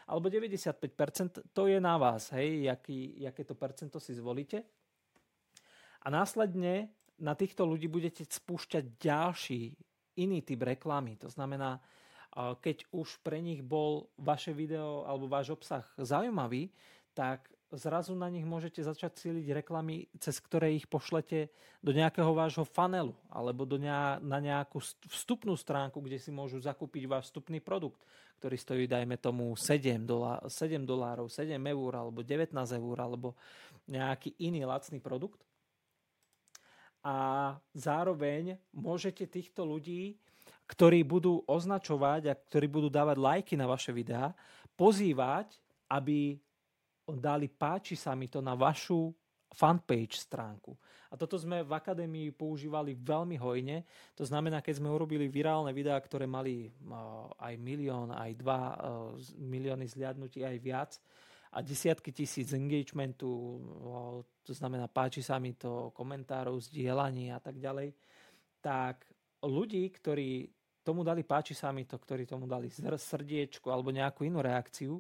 [0.09, 4.65] alebo 95%, to je na vás, hej, jaký, jaké to percento si zvolíte.
[6.05, 9.73] A následne na týchto ľudí budete spúšťať ďalší
[10.19, 11.15] iný typ reklamy.
[11.23, 11.79] To znamená,
[12.35, 16.67] keď už pre nich bol vaše video alebo váš obsah zaujímavý,
[17.15, 21.51] tak zrazu na nich môžete začať cíliť reklamy, cez ktoré ich pošlete
[21.83, 24.79] do nejakého vášho fanelu alebo do ne- na nejakú
[25.11, 28.01] vstupnú stránku, kde si môžu zakúpiť váš vstupný produkt,
[28.39, 33.37] ktorý stojí, dajme tomu, 7, dolá- 7 dolárov, 7 eur alebo 19 eur alebo
[33.85, 35.43] nejaký iný lacný produkt.
[37.05, 40.17] A zároveň môžete týchto ľudí
[40.65, 44.33] ktorí budú označovať a ktorí budú dávať lajky na vaše videá,
[44.73, 46.41] pozývať, aby
[47.13, 49.13] dali páči sa mi to na vašu
[49.53, 50.73] fanpage stránku.
[51.09, 53.85] A toto sme v akadémii používali veľmi hojne.
[54.19, 56.67] To znamená, keď sme urobili virálne videá, ktoré mali
[57.39, 58.75] aj milión, aj dva
[59.39, 60.91] milióny zliadnutí, aj viac,
[61.55, 63.31] a desiatky tisíc engagementu,
[64.43, 67.95] to znamená páči sa mi to komentárov, zdieľaní a tak ďalej,
[68.59, 69.07] tak
[69.39, 70.51] ľudí, ktorí
[70.83, 74.99] tomu dali páči sa mi to, ktorí tomu dali srdiečku alebo nejakú inú reakciu,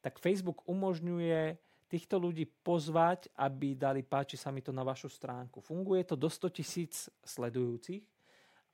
[0.00, 1.56] tak Facebook umožňuje
[1.90, 5.58] týchto ľudí pozvať, aby dali páči sa mi to na vašu stránku.
[5.58, 8.06] Funguje to do 100 tisíc sledujúcich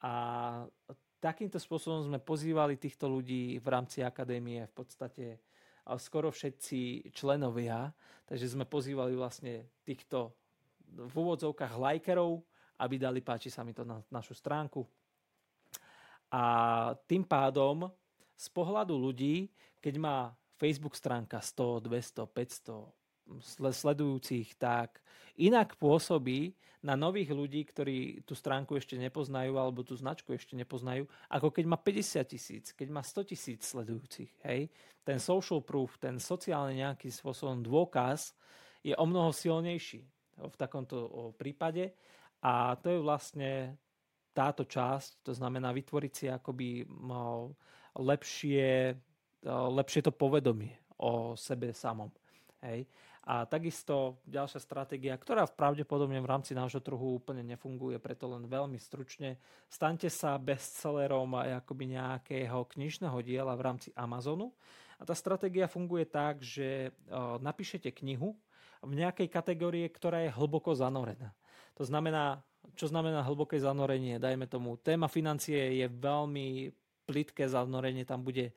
[0.05, 0.13] a
[1.19, 5.27] takýmto spôsobom sme pozývali týchto ľudí v rámci akadémie v podstate
[5.95, 7.95] skoro všetci členovia,
[8.27, 10.35] takže sme pozývali vlastne týchto
[10.87, 12.43] v úvodzovkách lajkerov,
[12.83, 14.83] aby dali páči sa mi to na našu stránku.
[16.35, 16.43] A
[17.07, 17.87] tým pádom
[18.35, 19.47] z pohľadu ľudí,
[19.79, 20.19] keď má
[20.57, 22.93] Facebook stránka 100, 200, 500
[23.73, 25.03] sledujúcich, tak
[25.37, 26.55] inak pôsobí
[26.87, 31.65] na nových ľudí, ktorí tú stránku ešte nepoznajú alebo tú značku ešte nepoznajú, ako keď
[31.67, 34.31] má 50 tisíc, keď má 100 tisíc sledujúcich.
[34.47, 34.71] Hej?
[35.03, 38.39] Ten social proof, ten sociálny nejaký spôsobom dôkaz
[38.87, 40.07] je o mnoho silnejší
[40.39, 41.91] v takomto prípade
[42.39, 43.51] a to je vlastne
[44.31, 46.87] táto časť, to znamená vytvoriť si akoby
[47.97, 48.95] lepšie,
[49.47, 52.11] lepšie to povedomie o sebe samom.
[52.67, 52.91] Hej.
[53.27, 58.79] A takisto ďalšia stratégia, ktorá pravdepodobne v rámci nášho trhu úplne nefunguje, preto len veľmi
[58.79, 59.43] stručne.
[59.67, 64.55] Staňte sa bestsellerom akoby nejakého knižného diela v rámci Amazonu.
[64.97, 66.95] A tá stratégia funguje tak, že
[67.43, 68.39] napíšete knihu
[68.79, 71.35] v nejakej kategórie, ktorá je hlboko zanorená.
[71.75, 72.47] To znamená,
[72.79, 74.23] čo znamená hlboké zanorenie?
[74.23, 76.71] Dajme tomu, téma financie je veľmi
[77.11, 78.55] plitké zanorenie, tam bude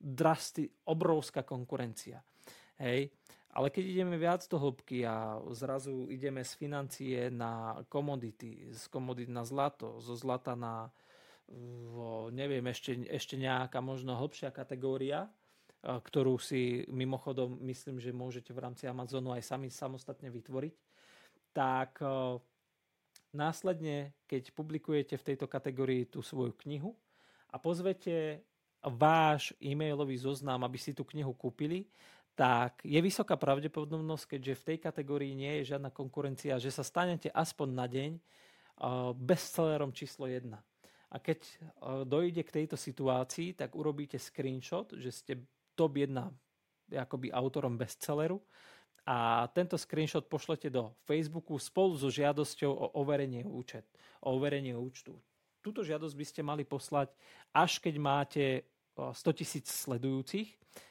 [0.00, 2.24] drasty, obrovská konkurencia.
[2.80, 3.12] Hej.
[3.50, 9.28] Ale keď ideme viac do hĺbky a zrazu ideme z financie na komodity, z komodity
[9.28, 10.88] na zlato, zo zlata na
[12.30, 15.26] neviem, ešte, ešte nejaká možno hĺbšia kategória,
[15.82, 20.74] ktorú si mimochodom myslím, že môžete v rámci Amazonu aj sami samostatne vytvoriť,
[21.50, 21.98] tak
[23.30, 26.98] Následne, keď publikujete v tejto kategórii tú svoju knihu
[27.54, 28.42] a pozvete
[28.84, 31.84] váš e-mailový zoznam, aby si tú knihu kúpili,
[32.32, 37.28] tak je vysoká pravdepodobnosť, keďže v tej kategórii nie je žiadna konkurencia, že sa stanete
[37.28, 38.10] aspoň na deň
[39.20, 40.48] bestsellerom číslo 1.
[41.10, 41.44] A keď
[42.08, 45.32] dojde k tejto situácii, tak urobíte screenshot, že ste
[45.76, 46.16] top 1
[46.96, 48.40] akoby autorom bestselleru
[49.04, 53.84] a tento screenshot pošlete do Facebooku spolu so žiadosťou o overenie, účet,
[54.22, 55.18] o overenie účtu.
[55.60, 57.12] Túto žiadosť by ste mali poslať,
[57.52, 58.44] až keď máte
[58.96, 60.48] 100 tisíc sledujúcich,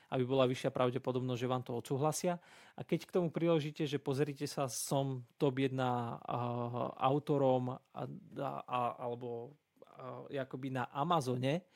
[0.09, 2.41] aby bola vyššia pravdepodobnosť, že vám to odsúhlasia.
[2.77, 5.77] A keď k tomu priložíte, že pozrite sa, som top 1
[6.97, 8.03] autorom a,
[8.65, 9.53] a, alebo
[9.85, 11.69] a, akoby na Amazone,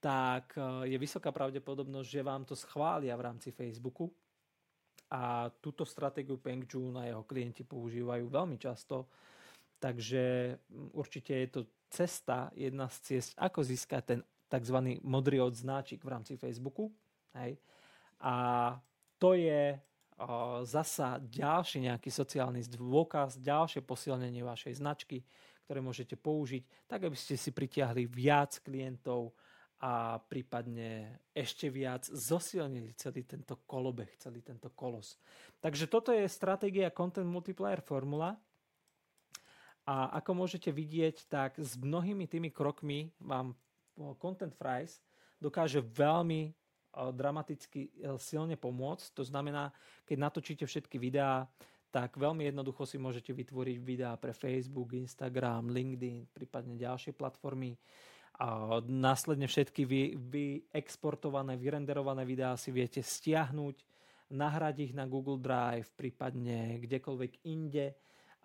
[0.00, 4.12] tak je vysoká pravdepodobnosť, že vám to schvália v rámci Facebooku
[5.10, 9.06] a túto stratégiu Peng Joon a jeho klienti používajú veľmi často,
[9.78, 10.56] takže
[10.94, 11.60] určite je to
[11.90, 14.78] cesta, jedna z ciest, ako získať ten tzv.
[15.02, 16.90] modrý odznáčik v rámci Facebooku.
[17.34, 17.58] Hej.
[18.22, 18.34] A
[19.18, 25.26] to je o, zasa ďalší nejaký sociálny dôkaz, ďalšie posilnenie vašej značky,
[25.66, 29.34] ktoré môžete použiť, tak aby ste si pritiahli viac klientov,
[29.76, 35.20] a prípadne ešte viac zosilnili celý tento kolobeh, celý tento kolos.
[35.60, 38.32] Takže toto je stratégia Content Multiplier Formula
[39.86, 43.54] a ako môžete vidieť, tak s mnohými tými krokmi vám
[44.18, 44.98] Content Fries
[45.38, 46.50] dokáže veľmi
[46.96, 49.14] dramaticky e, silne pomôcť.
[49.14, 49.70] To znamená,
[50.08, 51.44] keď natočíte všetky videá,
[51.92, 57.76] tak veľmi jednoducho si môžete vytvoriť videá pre Facebook, Instagram, LinkedIn, prípadne ďalšie platformy
[58.36, 63.76] a následne všetky vy, vy exportované, vyrenderované videá si viete stiahnuť,
[64.36, 67.96] nahrať ich na Google Drive, prípadne kdekoľvek inde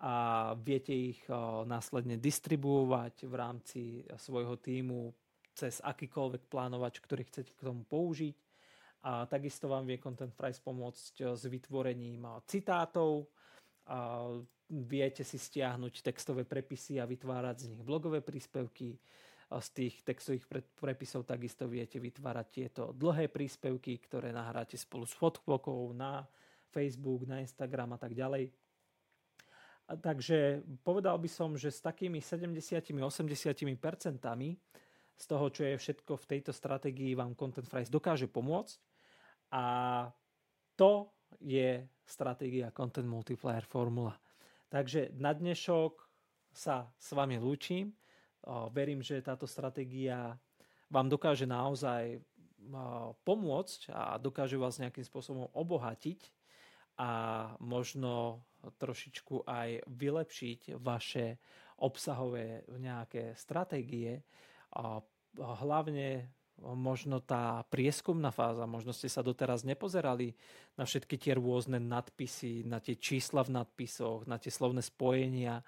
[0.02, 0.14] a
[0.58, 1.22] viete ich
[1.64, 3.80] následne distribuovať v rámci
[4.18, 5.14] svojho týmu
[5.54, 8.34] cez akýkoľvek plánovač, ktorý chcete k tomu použiť.
[9.06, 13.30] A takisto vám vie Content Price pomôcť s vytvorením citátov.
[13.86, 14.26] A
[14.70, 18.98] viete si stiahnuť textové prepisy a vytvárať z nich blogové príspevky
[19.52, 20.48] z tých textových
[20.80, 26.24] prepisov takisto viete vytvárať tieto dlhé príspevky, ktoré nahráte spolu s fotkokou na
[26.72, 28.48] Facebook, na Instagram a tak ďalej.
[29.88, 33.02] Takže povedal by som, že s takými 70-80%
[35.12, 38.80] z toho, čo je všetko v tejto stratégii, vám Content Price dokáže pomôcť.
[39.52, 39.64] A
[40.74, 41.12] to
[41.42, 44.16] je stratégia Content Multiplier Formula.
[44.72, 46.00] Takže na dnešok
[46.52, 47.92] sa s vami lúčim.
[48.72, 50.34] Verím, že táto stratégia
[50.88, 52.18] vám dokáže naozaj
[53.22, 56.32] pomôcť a dokáže vás nejakým spôsobom obohatiť
[56.96, 57.10] a
[57.60, 61.40] možno trošičku aj vylepšiť vaše
[61.82, 64.22] obsahové nejaké stratégie.
[64.78, 65.02] A
[65.38, 66.30] hlavne
[66.62, 70.36] možno tá prieskumná fáza, možno ste sa doteraz nepozerali
[70.78, 75.64] na všetky tie rôzne nadpisy, na tie čísla v nadpisoch, na tie slovné spojenia,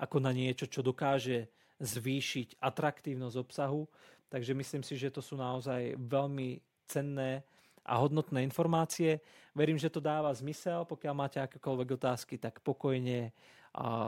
[0.00, 3.84] ako na niečo, čo dokáže zvýšiť atraktívnosť obsahu.
[4.32, 7.44] Takže myslím si, že to sú naozaj veľmi cenné
[7.88, 9.24] a hodnotné informácie.
[9.56, 10.84] Verím, že to dáva zmysel.
[10.84, 13.32] Pokiaľ máte akékoľvek otázky, tak pokojne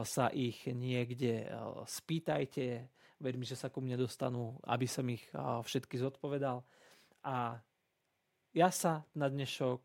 [0.04, 1.48] sa ich niekde
[1.88, 2.84] spýtajte.
[3.20, 6.60] Verím, že sa ku mne dostanú, aby som ich všetky zodpovedal.
[7.24, 7.56] A
[8.52, 9.80] ja sa na dnešok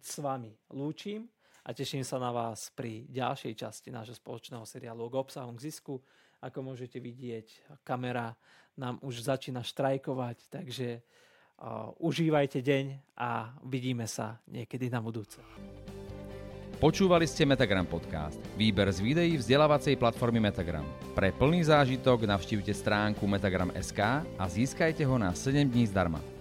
[0.00, 1.28] s vami lúčim
[1.64, 6.00] a teším sa na vás pri ďalšej časti nášho spoločného seriálu k obsahom k zisku.
[6.42, 8.34] Ako môžete vidieť, kamera
[8.74, 11.04] nám už začína štrajkovať, takže
[12.02, 15.38] užívajte deň a vidíme sa niekedy na budúce.
[16.82, 20.82] Počúvali ste Metagram Podcast, výber z videí vzdelávacej platformy Metagram.
[21.14, 26.31] Pre plný zážitok navštívte stránku metagram.sk a získajte ho na 7 dní zdarma.